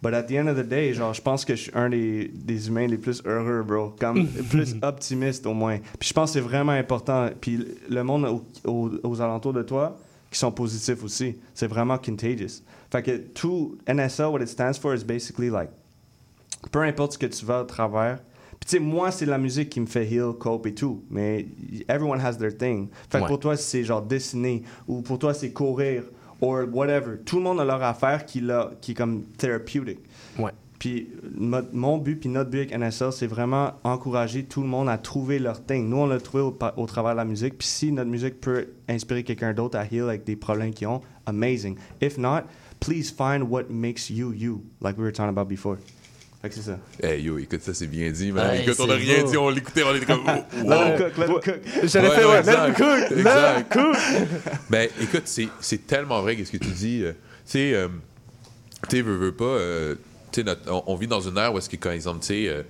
[0.01, 2.31] But at the end of the day, genre, je pense que je suis un des,
[2.33, 3.95] des humains les plus heureux, bro.
[3.99, 5.79] Comme plus optimiste au moins.
[5.99, 7.29] Puis je pense que c'est vraiment important.
[7.41, 8.25] Puis le monde
[8.65, 9.99] au- au- aux alentours de toi,
[10.31, 11.37] qui sont positifs aussi.
[11.53, 12.63] C'est vraiment contagious.
[12.93, 15.71] Fait que tout NSL, what it stands for is basically like,
[16.71, 18.19] peu importe ce que tu vas à travers.
[18.61, 21.03] Puis tu sais, moi, c'est la musique qui me fait heal, cope et tout.
[21.11, 21.47] Mais
[21.89, 22.89] everyone has their thing.
[23.11, 23.29] Fait que Ouais.
[23.29, 26.05] pour toi, c'est genre dessiner, ou pour toi, c'est courir,
[26.41, 27.17] or whatever.
[27.25, 29.99] Tout le monde a leur affaire qui, l'a- qui est comme therapeutic.
[30.39, 30.53] Ouais.
[30.79, 34.89] Puis mo- mon but, puis notre but avec NSL, c'est vraiment encourager tout le monde
[34.89, 35.89] à trouver leur thing.
[35.89, 37.59] Nous, on l'a trouvé au, au travers de la musique.
[37.59, 41.01] Puis si notre musique peut inspirer quelqu'un d'autre à heal avec des problèmes qu'ils ont,
[41.27, 41.77] amazing.
[42.01, 42.43] If not,
[42.79, 45.79] please find what makes you you, like we were talking about before.
[46.41, 46.79] Fait que c'est ça.
[47.03, 48.49] Hey yo, écoute, ça c'est bien dit, man.
[48.51, 49.31] Ouais, écoute, on a c'est rien beau.
[49.31, 50.23] dit, on l'écoutait, on était comme.
[50.29, 50.71] oh, wow.
[50.71, 51.61] Let him cook, let him cook.
[51.85, 53.73] J'allais faire, ouais, let him cook, let him exact.
[53.73, 53.97] cook.
[54.71, 57.03] Ben, écoute, c'est, c'est tellement vrai qu'est-ce que tu dis.
[57.03, 57.17] euh, tu
[57.53, 57.89] sais, euh,
[58.89, 59.45] tu sais, veux, veux pas.
[59.45, 59.97] euh,
[60.31, 62.27] tu sais, notre- on, on vit dans une ère où est-ce que, quand exemple, tu
[62.29, 62.63] sais, euh,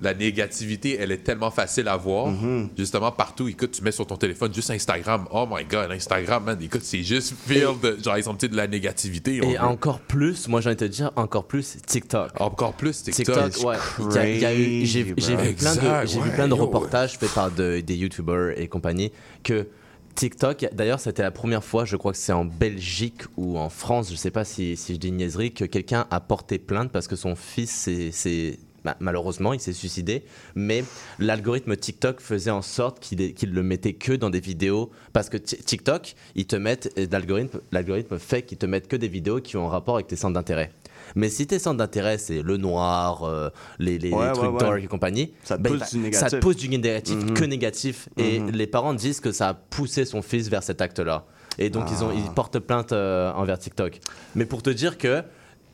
[0.00, 2.32] la négativité, elle est tellement facile à voir.
[2.32, 2.68] Mm-hmm.
[2.76, 5.26] Justement, partout, écoute, tu mets sur ton téléphone juste Instagram.
[5.30, 6.58] Oh my god, Instagram, man.
[6.62, 9.36] Écoute, c'est juste filled de, genre, sais, de la négativité.
[9.36, 9.60] Et veut.
[9.60, 12.40] encore plus, moi j'ai envie de te dire, encore plus TikTok.
[12.40, 13.52] Encore plus TikTok.
[13.52, 14.84] TikTok, ouais.
[14.84, 18.58] J'ai vu plein de, vu ouais, plein de yo, reportages faits par de- des YouTubers
[18.58, 19.12] et compagnie
[19.42, 19.66] que
[20.14, 24.10] TikTok, d'ailleurs c'était la première fois, je crois que c'est en Belgique ou en France,
[24.10, 27.16] je sais pas si, si je dis niaiserie, que quelqu'un a porté plainte parce que
[27.16, 30.24] son fils s'est bah, malheureusement, il s'est suicidé,
[30.54, 30.84] mais
[31.18, 35.56] l'algorithme TikTok faisait en sorte qu'il le mettait que dans des vidéos, parce que Ti-
[35.58, 39.56] TikTok, ils te mettent, et l'algorithme l'algorithme fait qu'ils te mettent que des vidéos qui
[39.56, 40.70] ont un rapport avec tes centres d'intérêt.
[41.16, 44.58] Mais si tes centres d'intérêt, c'est le noir, euh, les, Ouais, trucs ouais.
[44.58, 46.12] dark et compagnie, Ça te ben, pousse du.
[46.12, 47.34] Ça te pousse du négatif, Mhm.
[47.34, 48.08] que négatif.
[48.16, 48.50] Et Mhm.
[48.50, 51.26] les parents disent que ça a poussé son fils vers cet acte-là.
[51.58, 52.14] Et donc, ils, ont, Ah.
[52.16, 53.98] ils portent plainte euh, envers TikTok.
[54.34, 55.22] Mais pour te dire que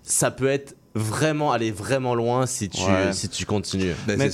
[0.03, 3.13] ça peut être vraiment, aller vraiment loin si tu, Ouais.
[3.13, 3.95] si tu continues.
[4.07, 4.31] Ben, Mais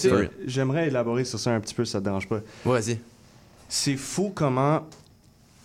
[0.47, 2.41] j'aimerais élaborer sur ça un petit peu, ça te dérange pas.
[2.65, 2.99] Vas-y.
[3.69, 4.83] C'est fou comment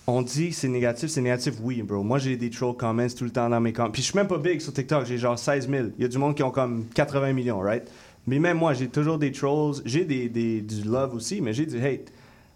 [0.08, 2.02] on dit c'est négatif, c'est négatif, oui, bro.
[2.04, 3.92] Moi, j'ai des troll comments tout le temps dans mes comments.
[3.92, 5.88] Puis je suis même pas big sur TikTok, j'ai genre 16 000.
[5.98, 7.84] Il y a du monde qui ont comme 80 millions, right?
[8.26, 9.76] Mais même moi, j'ai toujours des trolls.
[9.86, 12.12] J'ai des, des- du love aussi, mais j'ai du hate.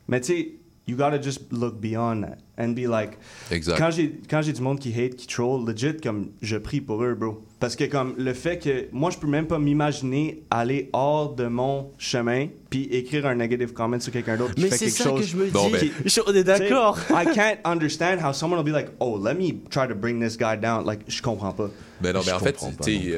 [0.07, 0.51] Mais tu sais,
[0.87, 3.17] you gotta just look beyond that and be like.
[3.51, 3.77] Exact.
[3.77, 7.03] Quand j'ai quand j'ai du monde qui hate, qui troll, legit, comme je prie pour
[7.03, 7.41] eux, bro.
[7.59, 11.47] Parce que comme le fait que moi, je peux même pas m'imaginer aller hors de
[11.47, 15.21] mon chemin puis écrire un negative comment sur quelqu'un d'autre qui Mais c'est ça chose.
[15.21, 15.51] que je me dis.
[15.51, 16.99] Bon, ben- Je- on est d'accord.
[17.09, 20.37] I can't understand how someone will be like, oh, let me try to bring this
[20.37, 20.85] guy down.
[20.85, 21.69] Like, je comprends pas.
[22.01, 23.13] Mais non, mais en fait, tu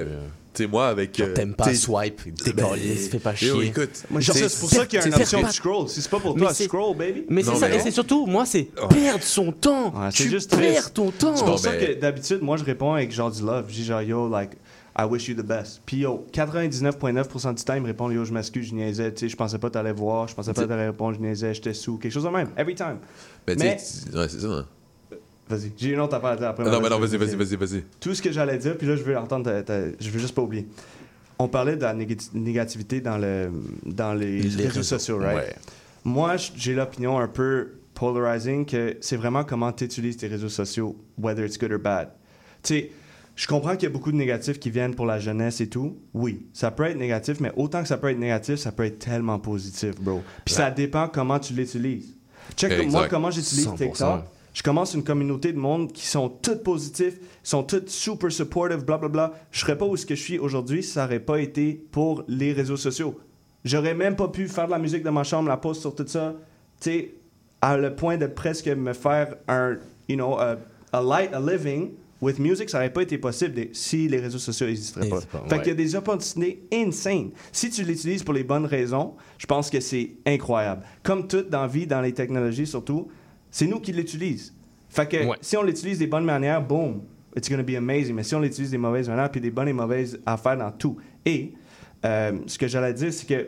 [0.64, 1.20] sais, moi, avec.
[1.20, 3.66] Euh, T'aimes pas swipe, ben, décoller, fais pas yo, chier.
[3.70, 5.90] écoute, Moi, tu sais, c'est pour ça qu'il y a une option de scroll.
[5.90, 7.26] Si c'est pas pour toi, scroll, baby.
[7.30, 9.94] Mais c'est ça, et c'est surtout, moi, c'est perdre son temps.
[10.14, 11.36] Tu juste perds ton temps.
[11.36, 13.66] C'est pour ça ben- que d'habitude, moi, je réponds avec genre du love.
[13.70, 14.52] Je dis genre, yo, like,
[14.98, 15.82] I wish you the best.
[15.86, 19.30] Puis yo, 99,9% du temps, ils me répondent, yo, je m'excuse, je niaisais, tu sais,
[19.30, 22.14] je pensais pas t'allais voir, je pensais pas t'allais répondre, je niaisais, j'étais sous, quelque
[22.14, 23.00] chose de même, every time.
[23.46, 23.78] Ben, tu Mais-
[24.18, 24.48] ouais, c'est ça.
[24.48, 24.66] hein.
[25.48, 26.64] Vas-y, j'ai une autre affaire à dire après.
[26.64, 27.84] Non, mais non, vas-y, vas-y, vas-y, vas-y.
[28.00, 30.34] Tout ce que j'allais dire, puis là, je veux entendre, ta- ta- je veux juste
[30.34, 30.68] pas oublier.
[31.38, 33.52] On parlait de la négati- négativité dans, le,
[33.86, 35.36] dans les, Les réseaux, réseaux, sociaux, right?
[35.38, 35.56] ouais.
[36.04, 40.96] Moi, j'ai l'opinion un peu polarizing que c'est vraiment comment tu utilises tes réseaux sociaux,
[41.18, 42.10] whether it's good or bad.
[42.64, 42.92] Tu sais,
[43.36, 45.98] je comprends qu'il y a beaucoup de négatifs qui viennent pour la jeunesse et tout.
[46.14, 49.00] Oui, ça peut être négatif, mais autant que ça peut être négatif, ça peut être
[49.00, 50.24] tellement positif, bro.
[50.46, 52.16] Puis ça dépend comment tu l'utilises.
[52.56, 52.92] Check Exact.
[52.92, 53.78] moi comment j'utilise 100%.
[53.78, 54.24] TikTok.
[54.56, 59.34] Je commence une communauté de monde qui sont tous positifs, sont tous super supportive, blablabla.
[59.52, 62.24] Je serais pas où ce que je suis aujourd'hui si ça n'aurait pas été pour
[62.30, 63.20] les réseaux sociaux.
[63.66, 66.08] J'aurais même pas pu faire de la musique dans ma chambre, la poste sur tout
[66.08, 66.36] ça,
[66.80, 67.14] tu sais,
[67.62, 69.76] à le point de presque me faire un,
[70.08, 70.56] you know, a,
[70.94, 71.90] a light, a living
[72.22, 75.20] with music, ça n'aurait pas été possible si les réseaux sociaux n'existeraient pas.
[75.20, 75.60] Pas, Fait ouais.
[75.64, 77.32] qu'il y a des opportunités insane.
[77.52, 80.84] Si tu l'utilises pour les bonnes raisons, je pense que c'est incroyable.
[81.04, 83.10] Comme tout dans la vie, dans les technologies surtout,
[83.58, 84.52] c'est nous qui l'utilisons.
[84.90, 85.38] Fait que Ouais.
[85.40, 87.04] si on l'utilise des bonnes manières, boom,
[87.38, 88.14] it's gonna be amazing.
[88.14, 90.98] Mais si on l'utilise des mauvaises manières, puis des bonnes et mauvaises affaires dans tout.
[91.26, 91.54] Et
[92.04, 93.48] euh, ce que j'allais dire, c'est que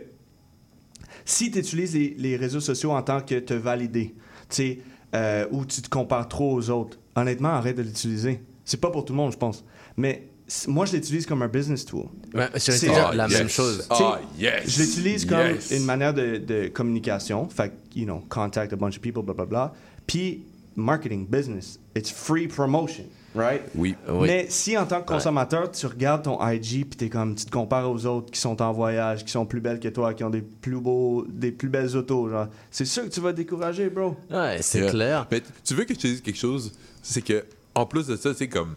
[1.26, 4.16] si tu utilises les, les réseaux sociaux en tant que te valider,
[4.50, 4.80] tu sais,
[5.14, 8.40] euh, ou tu te compares trop aux autres, honnêtement, arrête de l'utiliser.
[8.64, 9.64] C'est pas pour tout le monde, je pense.
[9.98, 10.28] Mais
[10.68, 12.06] moi, je l'utilise comme un business tool.
[12.34, 13.38] Ouais, C'est- Ah, la yes.
[13.40, 13.86] même chose.
[13.90, 14.64] Ah, yes.
[14.70, 15.72] Je l'utilise comme Yes.
[15.72, 17.48] une manière de, de communication.
[17.50, 19.74] Fait you know, contact a bunch of people, blah, blah, blah.
[20.08, 20.44] Puis,
[20.76, 21.80] marketing, business.
[21.96, 23.06] It's free promotion,
[23.36, 23.62] right?
[23.76, 23.96] Oui.
[24.08, 24.28] Oui.
[24.28, 27.52] Mais si en tant que consommateur, tu regardes ton IG puis t'es comme tu te
[27.52, 30.30] compares aux autres qui sont en voyage, qui sont plus belles que toi, qui ont
[30.30, 33.90] des plus beaux, des plus belles autos, genre, c'est sûr que tu vas te décourager,
[33.90, 34.16] bro.
[34.30, 34.92] Ouais, c'est Yeah.
[34.92, 35.28] clair.
[35.32, 36.72] Mais tu veux que je te dise quelque chose?
[37.02, 37.44] C'est que,
[37.76, 38.76] en plus de ça, c'est comme,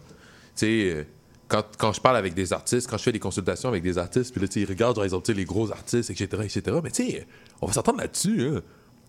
[0.56, 1.04] tu sais, euh,
[1.48, 4.32] quand, quand je parle avec des artistes, quand je fais des consultations avec des artistes,
[4.32, 6.26] puis là, tu sais, ils regardent, genre, ils ont, tu sais, les gros artistes, etc.,
[6.44, 7.26] etc., mais tu sais,
[7.60, 8.62] on va s'entendre là-dessus, hein.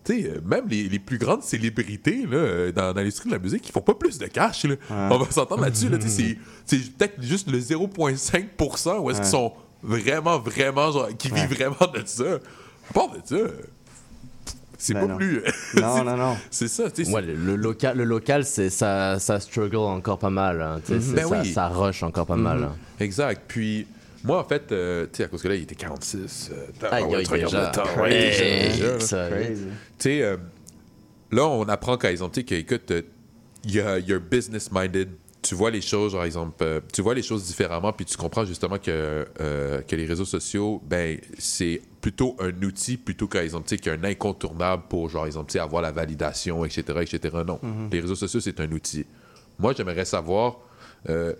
[0.04, 3.34] Tu sais, euh, même les, les plus grandes célébrités là, euh, dans, dans l'industrie de
[3.34, 4.64] la musique, ils font pas plus de cash.
[4.64, 4.74] Là.
[4.90, 5.88] On va s'entendre là-dessus.
[5.88, 6.36] Là, c'est
[6.66, 11.46] c'est peut-être juste le 0,5% où est-ce qu'ils sont vraiment, vraiment, genre, qui Ouais.
[11.46, 12.38] vivent vraiment de ça.
[12.90, 13.36] À part de ça,
[14.78, 15.16] c'est Ben pas non.
[15.16, 15.42] plus.
[15.76, 16.36] Non, c'est- non, non.
[16.50, 17.12] C'est ça, tu sais.
[17.12, 20.60] Ouais, le, le local, le local c'est ça, ça struggle encore pas mal.
[20.60, 21.52] hein, c'est- Ben ça, oui.
[21.52, 22.64] ça rush encore pas mal.
[22.64, 22.74] hein.
[22.98, 23.42] Exact.
[23.46, 23.86] Puis,
[24.24, 26.50] moi, en fait, euh, tu sais, à cause que là, il était 46.
[26.52, 27.66] euh, Aïe, ouais, tu regardes déjà.
[27.66, 28.30] le temps, ouais.
[29.54, 29.68] Tu
[29.98, 30.36] sais, euh,
[31.30, 33.02] là, on apprend, par exemple, tu écoute, euh,
[33.64, 35.08] il y a- you're business-minded.
[35.42, 38.44] Tu vois les choses, par exemple, euh, tu vois les choses différemment, puis tu comprends
[38.44, 43.76] justement que, euh, que les réseaux sociaux, ben, c'est plutôt un outil plutôt qu'un exemple,
[43.76, 47.38] qu'un incontournable pour, genre, exemple, avoir la validation, etc., etc.
[47.44, 47.58] Non.
[47.60, 47.88] Mhm.
[47.90, 49.04] Les réseaux sociaux, c'est un outil.
[49.58, 50.58] Moi, j'aimerais savoir,
[51.08, 51.34] euh,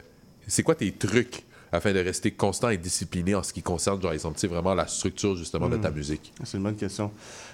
[0.49, 4.13] c'est quoi tes trucs afin de rester constant et discipliné en ce qui concerne, genre,
[4.13, 5.97] exemple, vraiment la structure, justement, de ta Mhm.
[5.97, 6.33] musique?
[6.45, 7.11] C'est une bonne question.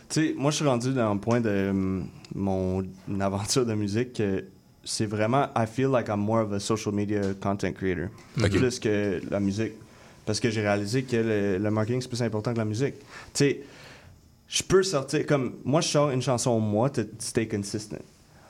[0.08, 2.82] Tu sais, moi, je suis rendu dans un point de hum, mon
[3.20, 4.44] aventure de musique que
[4.84, 8.08] c'est vraiment, I feel like I'm more of a social media content creator.
[8.36, 9.72] Plus que la musique.
[10.26, 12.94] Parce que j'ai réalisé que le, le marketing, c'est plus important que la musique.
[12.98, 13.04] Tu
[13.34, 13.60] sais,
[14.48, 17.96] je peux sortir, comme, moi, je sors une chanson au mois to stay consistent.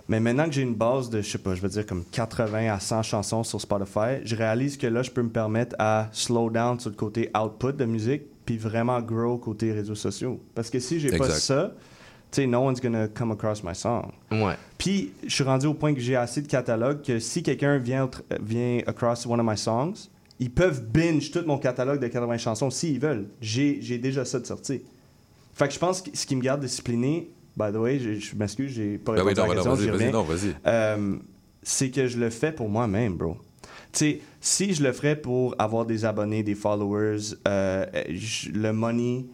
[0.08, 2.72] Mais maintenant que j'ai une base de, je sais pas, je veux dire comme 80
[2.72, 6.48] à 100 chansons sur Spotify, je réalise que là, je peux me permettre à slow
[6.48, 10.40] down sur le côté output de musique, puis vraiment grow côté réseaux sociaux.
[10.54, 11.74] Parce que si j'ai pas ça,
[12.30, 14.10] tu sais, no one's gonna come across my song.
[14.30, 14.54] Ouais.
[14.78, 18.08] Puis, je suis rendu au point que j'ai assez de catalogue que si quelqu'un vient,
[18.40, 20.08] vient across one of my songs,
[20.40, 23.26] ils peuvent binge tout mon catalogue de 80 chansons s'ils veulent.
[23.40, 24.82] J'ai j'ai déjà ça de sortie.
[25.54, 28.36] Fait que je pense que ce qui me garde discipliné, by the way, j'ai- je
[28.36, 30.06] m'excuse, j'ai pas Ben oui, répondu à la non, question, j'y reviens.
[30.66, 31.16] Euh,
[31.62, 33.36] c'est que je le fais pour moi-même, bro.
[33.92, 38.72] Tu sais, si je le ferais pour avoir des abonnés, des followers, euh, je- le
[38.72, 39.26] money,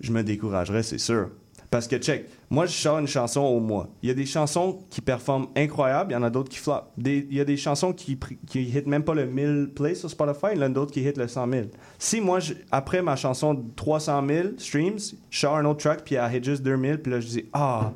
[0.00, 1.28] je me découragerais, c'est sûr.
[1.70, 3.88] Parce que, check, moi, je sors une chanson au mois.
[4.02, 6.82] Il y a des chansons qui performent incroyable, il y en a d'autres qui flop.
[6.98, 10.10] Des- Il y a des chansons qui, qui hit même pas le 1000 plays sur
[10.10, 11.66] Spotify, il y en a d'autres qui hit le 100 000.
[11.98, 12.40] Si moi,
[12.72, 14.98] après ma chanson de 300 000 streams,
[15.30, 17.92] je sors un autre track, puis elle hit juste 2000, puis là, je dis, ah,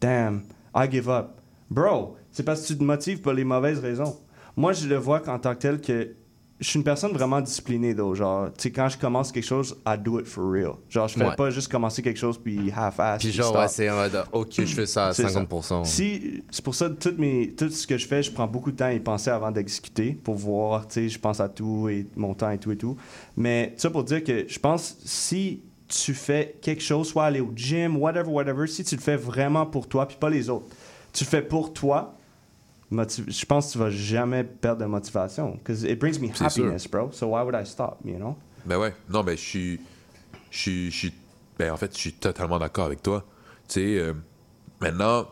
[0.00, 0.42] damn,
[0.76, 1.28] I give up.
[1.70, 4.16] Bro, c'est parce que tu te motives pour les mauvaises raisons.
[4.56, 6.14] Moi, je le vois qu'en tant que tel que
[6.64, 8.14] je suis une personne vraiment disciplinée, though.
[8.14, 10.72] Genre, tu sais, quand je commence quelque chose, I do it for real.
[10.88, 11.36] Genre, je fais Ouais.
[11.36, 13.18] pas juste commencer quelque chose puis half-ass.
[13.18, 15.84] Puis puis genre, ouais, c'est en mode, ok, je fais ça à C'est 50%.
[15.84, 18.76] Si, c'est pour ça toutes mes, tout ce que je fais, je prends beaucoup de
[18.76, 22.06] temps à y penser avant d'exécuter pour voir, tu sais, je pense à tout et
[22.16, 22.96] mon temps et tout et tout.
[23.36, 27.52] Mais ça pour dire que je pense si tu fais quelque chose, soit aller au
[27.54, 30.66] gym, whatever, whatever, si tu le fais vraiment pour toi puis pas les autres,
[31.12, 32.14] tu le fais pour toi,
[33.28, 35.52] je pense que tu vas jamais perdre de motivation.
[35.52, 36.64] Because it brings me C'est sûr.
[36.64, 37.10] happiness, bro.
[37.12, 38.36] So why would I stop, you know?
[38.64, 38.94] Ben ouais.
[39.08, 39.80] Non, ben je suis.
[40.50, 41.08] Je
[41.58, 43.24] Ben en fait, je suis totalement d'accord avec toi.
[43.68, 44.12] Tu sais, euh,
[44.80, 45.26] maintenant,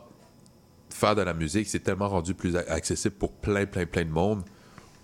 [0.91, 4.43] faire de la musique, c'est tellement rendu plus accessible pour plein, plein, plein de monde.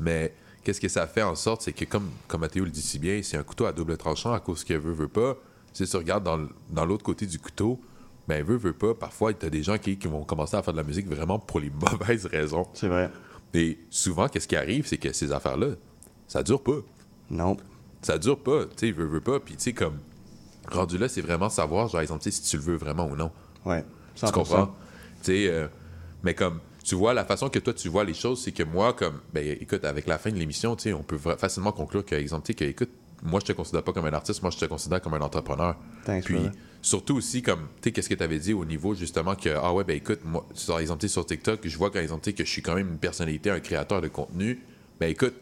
[0.01, 0.33] Mais
[0.63, 3.21] qu'est-ce que ça fait en sorte, c'est que comme, comme Mathéo le dit si bien,
[3.23, 5.37] c'est un couteau à double tranchant à cause qu'elle veut, veut pas.
[5.73, 6.25] Si tu regardes
[6.71, 7.81] dans l'autre côté du couteau,
[8.29, 8.95] ben veut, veut pas.
[8.95, 11.39] Parfois, tu as des gens qui, qui vont commencer à faire de la musique vraiment
[11.39, 12.67] pour les mauvaises raisons.
[12.75, 13.11] C'est vrai.
[13.55, 15.69] Et souvent, qu'est-ce qui arrive, c'est que ces affaires-là,
[16.27, 16.79] ça dure pas.
[17.31, 17.57] Non.
[18.03, 19.41] Ça dure pas, tu sais, veut, veut pas.
[19.41, 19.99] Puis, tu sais, comme,
[20.71, 23.31] rendu là, c'est vraiment savoir, genre, exemple, tu si tu le veux vraiment ou non.
[23.65, 23.83] Ouais.
[24.15, 24.33] Tu 100%.
[24.33, 24.67] comprends?
[25.23, 25.67] Tu sais, euh,
[26.23, 28.93] mais comme, tu vois, la façon que toi, tu vois les choses, c'est que moi,
[28.93, 32.15] comme, ben, écoute, avec la fin de l'émission, tu sais, on peut facilement conclure que,
[32.15, 32.91] exemple, tu que, écoute,
[33.23, 35.77] moi, je te considère pas comme un artiste, moi, je te considère comme un entrepreneur.
[36.05, 36.53] Thanks, Puis, brother.
[36.83, 39.73] surtout aussi, comme, tu sais, qu'est-ce que tu avais dit au niveau, justement, que, ah
[39.73, 42.45] ouais, ben, écoute, moi, par exemple, tu sur TikTok, je vois, par exemple, tu que
[42.45, 44.61] je suis quand même une personnalité, un créateur de contenu.
[45.01, 45.35] Ben, écoute,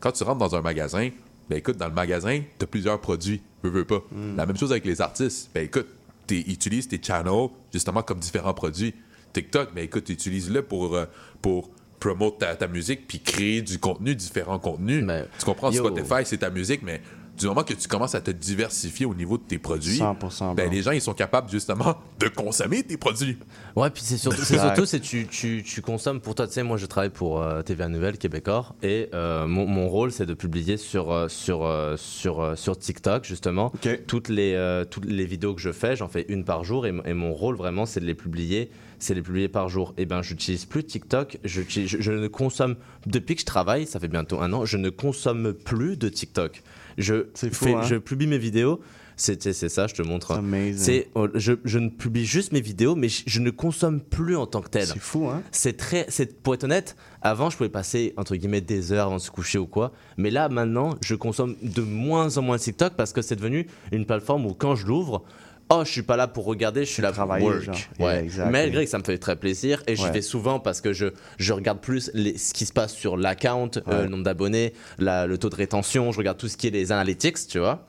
[0.00, 1.10] quand tu rentres dans un magasin,
[1.48, 4.02] ben, écoute, dans le magasin, tu as plusieurs produits, veux, veux pas.
[4.12, 4.36] Mm.
[4.36, 5.50] La même chose avec les artistes.
[5.54, 5.86] Ben, écoute,
[6.26, 8.94] tu utilises tes channels, justement, comme différents produits.
[9.32, 11.06] TikTok, ben, écoute, utilise-le pour, euh,
[11.42, 11.70] pour
[12.04, 15.06] promote ta, ta musique puis créer du contenu, différents contenus.
[15.38, 15.70] tu comprends?
[15.70, 15.86] yo.
[15.86, 17.00] Spotify, c'est ta musique, mais
[17.36, 20.70] du moment que tu commences à te diversifier au niveau de tes produits, 100%, ben,
[20.70, 23.38] les gens, ils sont capables, justement, de consommer tes produits.
[23.76, 26.46] Ouais, puis c'est surtout, c'est surtout c'est tu, tu, tu consommes pour toi.
[26.46, 30.12] Tu sais, moi, je travaille pour euh, TVA Nouvelle Québécois et euh, mon, mon rôle,
[30.12, 33.72] c'est de publier sur, euh, sur, euh, sur, sur TikTok, justement,
[34.06, 35.96] toutes, les, euh, toutes les vidéos que je fais.
[35.96, 38.70] J'en fais une par jour et, mon rôle, vraiment, c'est de les publier.
[38.98, 39.92] C'est de les publier par jour.
[39.98, 41.38] Et ben, j'utilise plus TikTok.
[41.44, 42.76] Je, je, je ne consomme,
[43.06, 46.62] depuis que je travaille, ça fait bientôt un an, je ne consomme plus de TikTok.
[46.98, 47.82] Je, fou, fais- hein?
[47.82, 48.80] je publie mes vidéos.
[49.16, 50.32] C'est ça, je te montre.
[50.32, 50.76] C'est amazing.
[50.76, 54.36] C'est oh, je, je ne publie juste mes vidéos, mais je, je ne consomme plus
[54.36, 54.86] en tant que tel.
[54.86, 55.42] C'est fou, hein?
[55.52, 56.96] C'est très, c'est pour être honnête.
[57.22, 59.92] Avant, je pouvais passer entre guillemets des heures avant de se coucher ou quoi.
[60.16, 64.04] Mais là, maintenant, je consomme de moins en moins TikTok parce que c'est devenu une
[64.04, 65.22] plateforme où quand je l'ouvre,
[65.70, 67.62] oh, je suis pas là pour regarder, je suis là pour travailler, work.
[67.62, 67.76] genre.
[67.98, 68.26] Ouais.
[68.26, 68.46] Yeah.
[68.46, 70.10] Malgré que ça me fait très plaisir et Ouais.
[70.10, 71.06] vais souvent parce que je,
[71.38, 75.36] je regarde plus les- ce qui se passe sur l'account, euh, le nombre d'abonnés, le
[75.36, 77.86] taux de rétention, je regarde tout ce qui est les analytics, tu vois.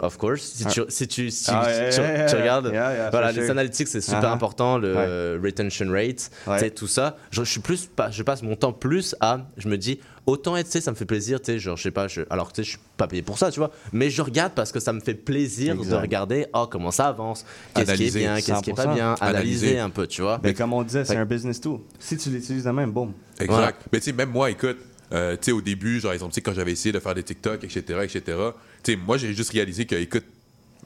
[0.00, 0.42] Of course.
[0.42, 2.40] Si tu, si tu, si Ah, tu- yeah, tu- yeah, tu yeah.
[2.40, 4.32] regardes, voilà, les analytics c'est super Uh-huh.
[4.32, 5.38] important, le Ouais.
[5.48, 6.30] retention rate,
[6.74, 7.16] tout ça.
[7.30, 10.56] Je, je suis plus, pas- je passe mon temps plus à, je me dis, autant
[10.56, 12.52] être, tu sais, ça me fait plaisir, tu sais, genre, je sais pas, je, alors
[12.52, 14.78] tu sais, je suis pas payé pour ça, tu vois, mais je regarde parce que
[14.80, 18.34] ça me fait plaisir de regarder, oh, comment ça avance, qu'est-ce qui est Analyser, bien,
[18.40, 18.94] qu'est-ce qui est pas 100%.
[18.94, 19.78] bien, analyser Analyser.
[19.78, 20.38] un peu, tu vois.
[20.44, 21.80] Mais comme on disait, c'est un business tool.
[21.98, 23.12] Si tu l'utilises de même, boum.
[23.40, 23.82] Exact.
[23.92, 24.78] Mais tu sais, même moi, écoute,
[25.12, 27.22] euh, tu sais, au début, genre, exemple, tu sais, quand j'avais essayé de faire des
[27.22, 28.22] TikTok, etc., etc.,
[28.82, 30.24] tu sais, moi, j'ai juste réalisé que, écoute,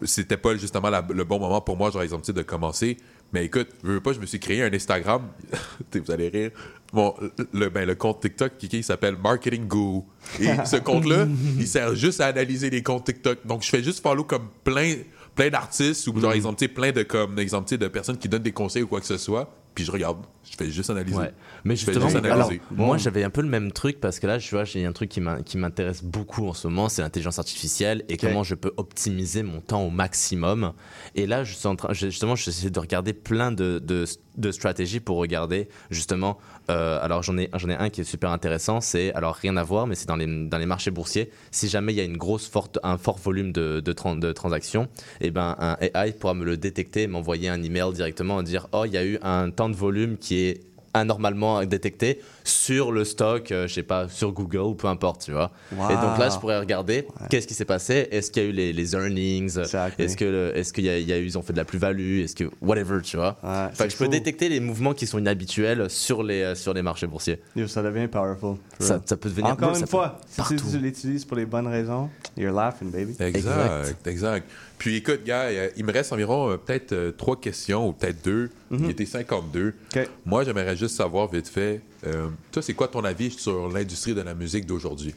[0.05, 2.97] c'était pas justement la- le bon moment pour moi, genre, exemple, tu sais, de commencer.
[3.33, 5.29] Mais écoute, veux, veux pas, je me suis créé un Instagram.
[5.95, 6.51] Vous allez rire.
[6.93, 7.15] Bon,
[7.53, 10.03] le, ben, le compte TikTok, qui il s'appelle Marketing Guru.
[10.39, 11.27] Et ce compte-là,
[11.59, 13.47] il sert juste à analyser les comptes TikTok.
[13.47, 14.97] Donc, je fais juste follow comme plein,
[15.35, 18.43] plein d'artistes ou, genre, exemple, tu sais, plein de, comme, exemple, de personnes qui donnent
[18.43, 19.51] des conseils ou quoi que ce soit.
[19.75, 20.19] Puis je regarde.
[20.51, 21.17] Je fais juste analyser.
[21.17, 21.33] Ouais.
[21.65, 24.51] Mais justement, juste alors, moi j'avais un peu le même truc parce que là, je
[24.51, 28.43] vois, j'ai un truc qui m'intéresse beaucoup en ce moment, c'est l'intelligence artificielle et comment
[28.43, 30.73] je peux optimiser mon temps au maximum.
[31.15, 34.05] Et là, je suis en train, justement, j'essaie de regarder plein de, de,
[34.37, 36.39] de stratégies pour regarder justement.
[36.71, 39.95] Euh, alors j'en ai, un qui est super intéressant, c'est alors rien à voir, mais
[39.95, 41.31] c'est dans les, dans les marchés boursiers.
[41.51, 44.33] Si jamais il y a une grosse forte, un fort volume de, de, tran- de
[44.33, 44.89] transactions,
[45.21, 48.85] et ben un AI pourra me le détecter, m'envoyer un email directement et dire oh
[48.87, 50.61] il y a eu un temps de volume qui est
[50.95, 55.33] anormalement détecté sur le stock, euh, je sais pas, sur Google ou peu importe, tu
[55.33, 55.51] vois.
[55.77, 55.91] Wow.
[55.91, 58.53] Et donc là, je pourrais regarder qu'est-ce qui s'est passé, est-ce qu'il y a eu
[58.53, 60.05] les, les earnings, Exactly.
[60.05, 61.65] est-ce que est-ce qu'il y a, il y a eu ils ont fait de la
[61.65, 63.39] plus-value, est-ce que whatever, tu vois.
[63.43, 66.55] Ouais, Fait que c'est je peux détecter les mouvements qui sont inhabituels sur les euh,
[66.55, 67.41] sur les marchés boursiers.
[67.57, 68.57] Yo, ça devient powerful.
[68.79, 72.53] Ça, peut devenir Encore une fois, si tu, tu l'utilises pour les bonnes raisons, you're
[72.55, 73.15] laughing, baby.
[73.21, 74.47] Exact, exact.
[74.83, 78.25] Puis écoute, gars, euh, il me reste environ euh, peut-être euh, trois questions ou peut-être
[78.25, 78.51] deux.
[78.73, 79.75] Il était 52.
[79.95, 80.09] Ok.
[80.27, 84.21] Moi, j'aimerais juste savoir vite fait, euh, toi, c'est quoi ton avis sur l'industrie de
[84.23, 85.15] la musique d'aujourd'hui?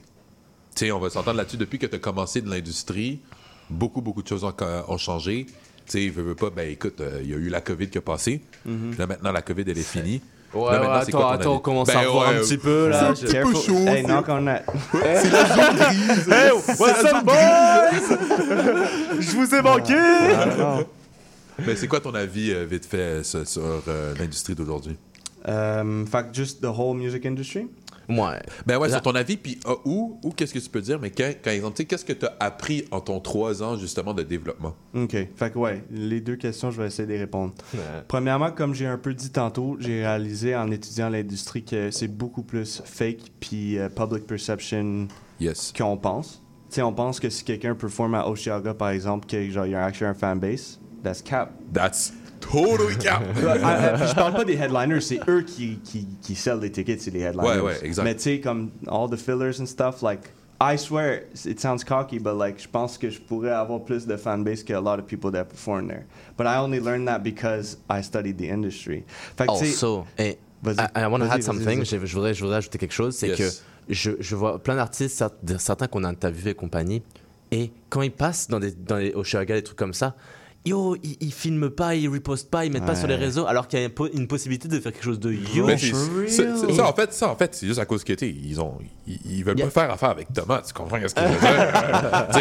[0.75, 1.57] Tu sais, on va s'entendre là-dessus.
[1.57, 3.19] Depuis que tu as commencé de l'industrie,
[3.69, 4.53] beaucoup, beaucoup de choses ont,
[4.87, 5.45] ont changé.
[5.47, 5.53] Tu
[5.87, 8.01] sais, veux, veux pas, ben écoute, euh, il y a eu la COVID qui a
[8.01, 8.41] passé.
[8.97, 10.21] Là, maintenant, la COVID, elle est finie.
[10.53, 12.57] Ouais, Là, ouais, c'est quoi attends, attends, on commence Ben à voir ouais, un petit
[12.57, 13.13] peu là.
[13.15, 14.63] c'est un petit peu chaud, Hey, c'est- knock on that.
[16.31, 18.17] Hey, what's up, boys?
[19.19, 19.93] Je vous ai manqué!
[19.93, 20.85] Don't know.
[21.65, 24.97] Ben, c'est quoi ton avis, euh, vite fait, euh, sur, sur, euh, l'industrie d'aujourd'hui?
[25.47, 27.67] Um, fait que just the whole music industry.
[28.07, 28.39] Ouais.
[28.67, 30.99] Ben ouais, Là- sur ton avis, puis euh, où, où qu'est-ce que tu peux dire,
[30.99, 33.77] mais quand, quand exemple, tu sais, qu'est-ce que tu as appris en ton trois ans,
[33.77, 34.75] justement, de développement?
[34.93, 35.15] OK.
[35.35, 37.53] Fait que ouais, les deux questions, je vais essayer de les répondre.
[38.07, 42.43] Premièrement, comme j'ai un peu dit tantôt, j'ai réalisé en étudiant l'industrie que c'est beaucoup
[42.43, 45.07] plus fake puis euh, public perception
[45.39, 45.73] Yes.
[45.75, 46.41] qu'on pense.
[46.69, 49.83] Tu sais, on pense que si quelqu'un performe à Oshiaga, par exemple, qu'il y a
[49.83, 51.51] actually un fanbase, that's cap.
[51.73, 52.13] That's
[52.51, 53.23] totally cap.
[53.37, 57.01] Ah, ah, je parle pas des headliners, c'est eux qui, qui, qui sell les tickets,
[57.01, 57.45] c'est les headliners.
[57.47, 58.03] Ouais, ouais, exact.
[58.03, 60.21] Mais tu sais, comme all the fillers and stuff, like,
[60.61, 64.15] I swear, it sounds cocky, but like, je pense que je pourrais avoir plus de
[64.15, 66.05] fanbase que a lot of people that perform there.
[66.37, 69.03] But I only learned that because I studied the industry.
[69.37, 71.83] Fait que, Also, hey, Vas-y, I, I want to add something.
[71.83, 73.15] Je, je voudrais, je voudrais ajouter quelque chose.
[73.15, 73.37] C'est Yes.
[73.37, 75.23] que je, je vois plein d'artistes,
[75.57, 77.03] certains qu'on a interviewés et compagnie,
[77.51, 80.15] et quand ils passent dans des, dans les Oshaga, des trucs comme ça,
[80.65, 83.67] yo, ils, ils filment pas, ils repostent pas, ils mettent pas sur les réseaux, alors
[83.67, 85.65] qu'il y a une, po- une possibilité de faire quelque chose de yo.
[85.65, 85.93] Mais c'est-
[86.27, 88.77] c'est- c'est- ça, en fait, ça, en fait, c'est juste à cause que, ils ont,
[89.07, 89.67] ils, ils veulent Yeah.
[89.67, 92.25] pas faire affaire avec Thomas, tu comprends ce que je veux dire?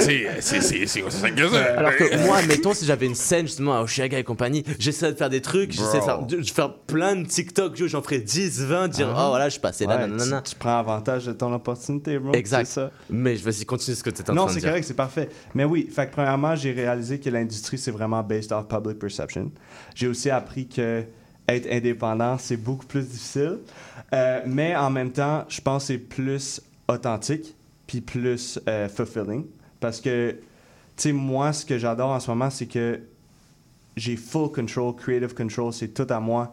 [0.00, 1.02] C'est- c'est- c'est c'est.
[1.76, 5.16] Alors que moi, mettons, si j'avais une scène justement à Oshiaga et compagnie, j'essaie de
[5.16, 8.18] faire des trucs, j'essaie de faire, de- de faire plein de TikTok, yo, j'en ferai
[8.18, 10.42] 10, 20, dire, oh voilà, je suis passé là, Ouais, nanana.
[10.42, 12.32] tu, tu prends avantage de ton opportunité, bro.
[12.34, 12.66] Exact.
[12.66, 12.90] C'est ça.
[13.10, 14.70] Mais je vais continuer ce que tu étais en Non, train de c'est dire.
[14.70, 15.28] correct, c'est parfait.
[15.54, 19.50] Mais oui, fait que premièrement, j'ai réalisé que c'est vraiment based off public perception.
[19.94, 21.04] J'ai aussi appris que
[21.48, 23.58] être indépendant, c'est beaucoup plus difficile.
[24.12, 27.54] Euh, mais en même temps, je pense que c'est plus authentique
[27.86, 29.46] puis plus euh, fulfilling.
[29.80, 30.38] Parce que, tu
[30.96, 33.00] sais, moi, ce que j'adore en ce moment, c'est que
[33.96, 36.52] j'ai full control, creative control, c'est tout à moi.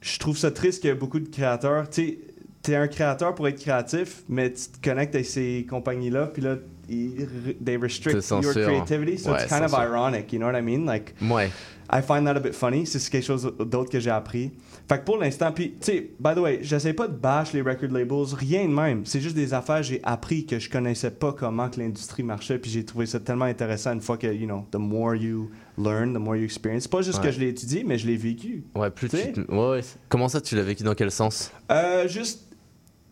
[0.00, 1.90] Je trouve ça triste qu'il y a beaucoup de créateurs.
[1.90, 2.18] Tu sais,
[2.62, 6.56] t'es un créateur pour être créatif, mais tu te connectes avec ces compagnies-là, puis là,
[6.88, 9.18] they restrict your creativity.
[9.18, 9.88] So Ouais, it's kind of censure.
[9.88, 10.84] ironic, you know what I mean?
[10.86, 11.50] Like, Ouais.
[11.88, 12.84] I find that a bit funny.
[12.84, 14.50] C'est quelque chose d'autre que j'ai appris.
[14.88, 17.60] Fait que pour l'instant, puis, tu sais, by the way, j'essaie pas de bash les
[17.62, 19.04] record labels, rien de même.
[19.06, 22.58] C'est juste des affaires que j'ai appris que je connaissais pas comment que l'industrie marchait,
[22.58, 26.12] puis j'ai trouvé ça tellement intéressant une fois que, you know, the more you learn,
[26.12, 26.84] the more you experience.
[26.84, 27.32] C'est pas juste que Ouais.
[27.32, 28.64] je l'ai étudié, mais je l'ai vécu.
[28.74, 29.80] Ouais, plus tu te- ouais, ouais.
[30.08, 31.52] Comment ça, tu l'as vécu dans quel sens?
[31.70, 32.44] Euh, juste,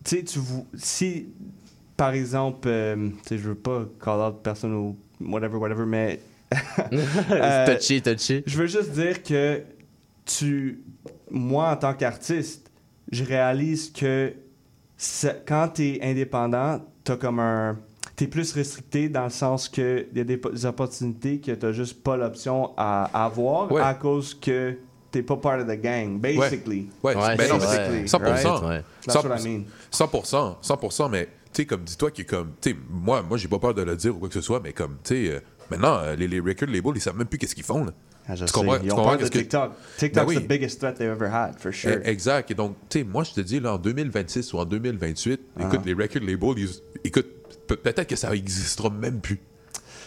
[0.03, 0.39] tu sais, tu
[0.75, 1.27] si,
[1.97, 6.19] par exemple, euh, tu sais, je veux pas call out personne ou whatever, whatever, mais
[7.31, 8.43] Euh, touchy, touchy.
[8.45, 9.61] Je veux juste dire que
[10.25, 10.81] tu,
[11.31, 12.69] moi en tant qu'artiste,
[13.11, 14.33] je réalise que
[14.97, 17.77] ça- quand tu es indépendant, t'as comme un,
[18.15, 21.51] t'es plus restricté dans le sens que il y a des, po- des opportunités que
[21.51, 23.81] t'as juste pas l'option à, avoir Ouais.
[23.81, 24.77] à cause que
[25.11, 26.87] t'es pas part of the gang, basically.
[27.03, 28.03] Ouais, Ouais, ben non, c'est mais vrai.
[28.05, 28.19] 100%.
[28.19, 28.83] Right, ouais.
[29.05, 29.63] That's what I mean.
[29.91, 31.27] 100%, 100%, mais
[31.61, 34.15] sais, comme dis-toi que comme, tu sais, moi, moi j'ai pas peur de le dire
[34.15, 35.39] ou quoi que ce soit, mais comme, tu sais, euh,
[35.71, 37.91] maintenant, euh, les, les record labels, ils savent même plus qu'est-ce qu'ils font, là.
[38.27, 38.53] Ah, je Tu sais.
[38.53, 39.71] comprends- Ils tu ont comprends peur de qu'est-ce que- TikTok.
[39.97, 40.43] TikTok's Ben oui.
[40.43, 41.91] the biggest threat they've ever had, for sure.
[42.03, 42.49] Eh, Exact.
[42.49, 45.81] Et donc, tu sais, moi, je te dis, là, en 2026 ou en 2028, écoute,
[45.85, 47.27] les record labels, ils- écoute,
[47.67, 49.39] pe- peut-être que ça existera même plus.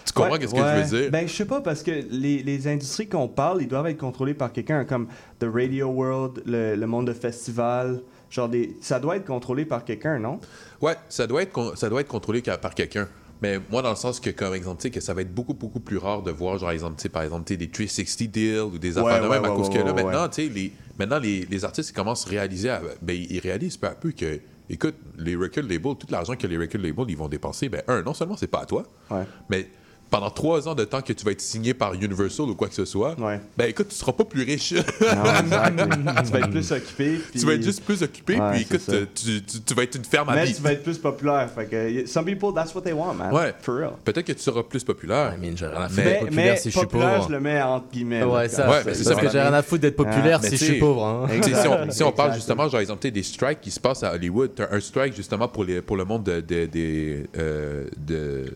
[0.05, 0.85] Tu comprends Ouais, qu'est-ce que ouais.
[0.89, 1.11] je veux dire?
[1.13, 4.33] Ben, je sais pas, parce que les, les industries qu'on parle, ils doivent être contrôlés
[4.35, 5.07] par quelqu'un, comme
[5.39, 8.01] The Radio World, le, le monde de festival.
[8.31, 10.39] Genre, des, ça doit être contrôlé par quelqu'un, non?
[10.83, 13.09] Ouais, ça doit être, con- ça doit être contrôlé par quelqu'un.
[13.41, 15.55] Mais moi, dans le sens que, comme exemple, tu sais, que ça va être beaucoup,
[15.55, 18.29] beaucoup plus rare de voir, genre, exemple, tu sais, par exemple, tu sais, des 360
[18.31, 20.03] deals ou des Ouais, affaires de ouais, même, à ouais, cause ouais, que là, ouais,
[20.05, 23.39] maintenant, tu sais, les, maintenant, les, les artistes, ils commencent à réaliser, à- ben, ils
[23.39, 27.05] réalisent peu à peu que, écoute, les record labels, tout l'argent que les record labels,
[27.09, 29.23] ils vont dépenser, ben, un, non seulement c'est pas à toi, Ouais.
[29.49, 29.69] mais
[30.11, 32.75] pendant trois ans de temps que tu vas être signé par Universal ou quoi que
[32.75, 33.41] ce soit, Ouais.
[33.57, 34.73] ben, écoute, tu seras pas plus riche.
[34.73, 34.81] Non,
[36.25, 37.19] tu vas être plus occupé.
[37.31, 38.93] puis- tu vas être juste plus occupé, Ouais, puis écoute, ça.
[38.93, 41.49] euh, tu, tu- tu vas être une ferme à Mais tu vas être plus populaire.
[41.55, 43.33] Fait que, some people, that's what they want, man.
[43.33, 43.55] Ouais.
[43.63, 43.91] For real.
[44.05, 45.35] Peut-être que tu seras plus populaire.
[45.37, 47.29] I mean, j'ai rien à foutre Mais- d'être populaire mais si je suis populaire, pauvre.
[47.29, 48.23] je le mets entre guillemets.
[48.23, 50.49] Ouais, ça, Ouais, c'est c'est parce ça, que j'ai rien à foutre d'être populaire Mais
[50.51, 51.05] si je suis pauvre.
[51.05, 51.27] hein.
[51.29, 52.13] Si, on, si on Exactly.
[52.17, 55.49] parle justement, genre, exemple, des strikes qui se passent à Hollywood, t'as un strike justement
[55.49, 58.47] pour, les, pour le monde de, de, des, euh, de,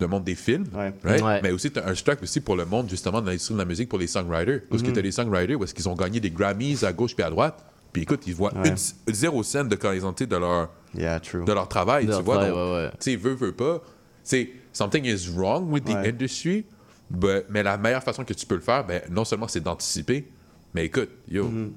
[0.00, 0.92] de monde des films, Ouais.
[1.04, 1.22] right?
[1.22, 1.40] Ouais.
[1.42, 3.98] mais aussi un strike aussi pour le monde justement de l'industrie de la musique pour
[3.98, 4.62] les songwriters.
[4.68, 7.22] Parce que t'as des songwriters où est-ce qu'ils ont gagné des Grammys à gauche puis
[7.24, 8.70] à droite, puis écoute, ils voient Ouais.
[8.70, 11.44] une- zéro scène de été de leur, Yeah, true.
[11.44, 12.34] de leur travail, De tu leur vois?
[12.38, 12.90] travail, donc, ouais, ouais.
[12.98, 13.82] Tu sais, veut, veut pas.
[14.24, 16.64] C'est something is wrong with the industry,
[17.08, 20.26] but- mais la meilleure façon que tu peux le faire, ben, non seulement c'est d'anticiper,
[20.74, 21.68] mais écoute, yo, euh,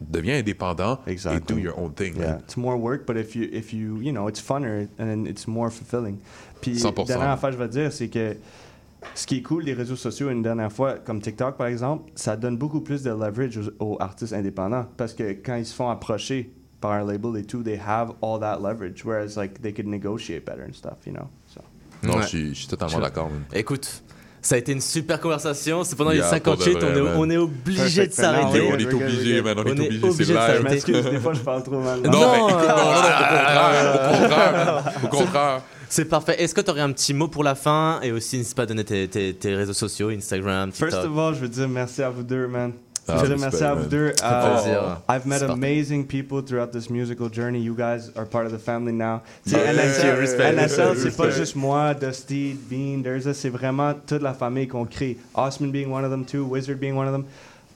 [0.00, 1.56] deviens indépendant et Exactly.
[1.56, 2.16] do your own thing.
[2.16, 2.40] Yeah, man.
[2.42, 5.70] it's more work, but if you, if you, you know, it's funner and it's more
[5.70, 6.16] fulfilling.
[6.60, 7.06] Puis, 100%.
[7.06, 8.36] dernière affaire, je vais te dire, c'est que
[9.14, 12.36] ce qui est cool des réseaux sociaux, une dernière fois, comme TikTok par exemple, ça
[12.36, 15.88] donne beaucoup plus de leverage aux, aux artistes indépendants parce que quand ils se font
[15.88, 16.50] approcher
[16.80, 20.44] par un label et tout, they have all that leverage, whereas like they could negotiate
[20.44, 21.28] better and stuff, you know.
[21.46, 21.60] So.
[22.02, 22.22] Non, Ouais.
[22.22, 23.30] je suis- je suis totalement d'accord.
[23.30, 23.42] man.
[23.54, 24.02] Écoute,
[24.42, 25.84] ça a été une super conversation.
[25.84, 27.14] C'est pendant Yeah, les 58, pour de on, est, man.
[27.18, 28.08] on est obligé Perfect.
[28.10, 28.60] de s'arrêter.
[28.72, 30.62] On est obligé, man, on, est obligé, obligé c'est de Je live.
[30.64, 32.00] m'excuse, des fois je parle trop mal.
[32.02, 35.62] Non, Non, mais écoute, non, non, non, au contraire, au contraire, au contraire.
[35.88, 36.40] C'est parfait.
[36.40, 38.66] Est-ce que tu aurais un petit mot pour la fin Et aussi, n'hésite pas à
[38.66, 40.90] donner tes, tes- tes réseaux sociaux, Instagram, TikTok?
[40.90, 42.72] First of all, je veux dire merci à vous deux, man.
[43.08, 44.10] Ah, je veux dire à vous deux.
[44.10, 45.00] Uh, plaisir.
[45.08, 47.60] I've met C'est amazing people throughout this musical journey.
[47.60, 49.22] You guys are part of the family now.
[49.44, 49.72] Tu sais, Yeah.
[49.72, 50.54] NSL, Respect.
[50.54, 51.30] NSL, c'est pas Respect.
[51.40, 55.16] juste moi, Dusty, Bean, Derza, c'est vraiment toute la famille qu'on crée.
[55.34, 57.24] Osman being one of them too, Wizard being one of them.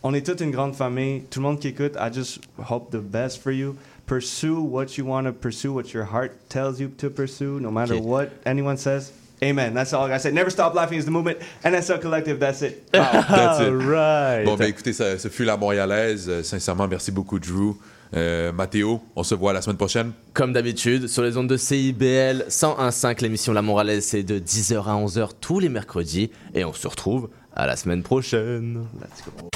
[0.03, 1.23] On est toute une grande famille.
[1.31, 3.77] Tout le monde qui écoute, I just hope the best for you.
[4.07, 7.95] Pursue what you want to pursue, what your heart tells you to pursue, no matter
[7.97, 8.05] Ok.
[8.05, 9.13] what anyone says.
[9.43, 9.75] Amen.
[9.75, 10.33] That's all I gotta say.
[10.33, 11.39] Never stop laughing is the movement.
[11.65, 12.89] NSL Collective, that's it.
[12.95, 13.01] Wow.
[13.29, 13.69] That's it.
[13.69, 14.45] Alright.
[14.45, 16.29] Bon, ben écoutez, ça, ce fut la Montréalaise.
[16.29, 17.75] Euh, sincèrement, merci beaucoup, Drew.
[18.15, 20.13] Euh, Mathéo, on se voit la semaine prochaine.
[20.35, 24.95] Comme d'habitude, sur les ondes de CIBL 101.5, l'émission La Moralaise, c'est de 10h à
[24.95, 26.31] 11h tous les mercredis.
[26.55, 28.87] Et on se retrouve à la semaine prochaine.
[29.01, 29.49] Let's go.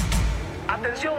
[0.68, 1.12] Atención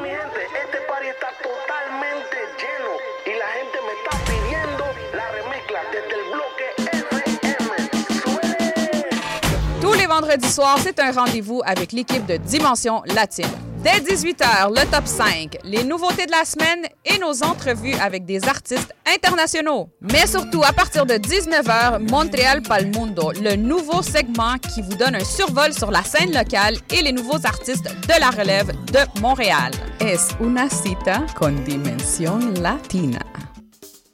[10.30, 13.50] Vendredis soirs, c'est un rendez-vous avec l'équipe de Dimension Latine.
[13.84, 18.48] Dès 18h, le top 5, les nouveautés de la semaine et nos entrevues avec des
[18.48, 19.90] artistes internationaux.
[20.02, 25.16] Mais surtout, à partir de 19h, Montréal Pal Mundo, le nouveau segment qui vous donne
[25.16, 29.72] un survol sur la scène locale et les nouveaux artistes de la relève de Montréal.
[30.00, 33.26] Es una cita con Dimension Latina.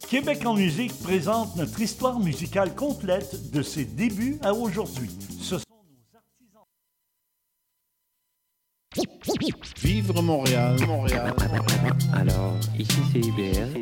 [0.07, 5.09] Québec en musique présente notre histoire musicale complète de ses débuts à aujourd'hui.
[5.41, 5.64] Ce
[9.81, 11.33] Vivre Montréal, Montréal.
[12.13, 13.81] Alors, ici c'est IBL.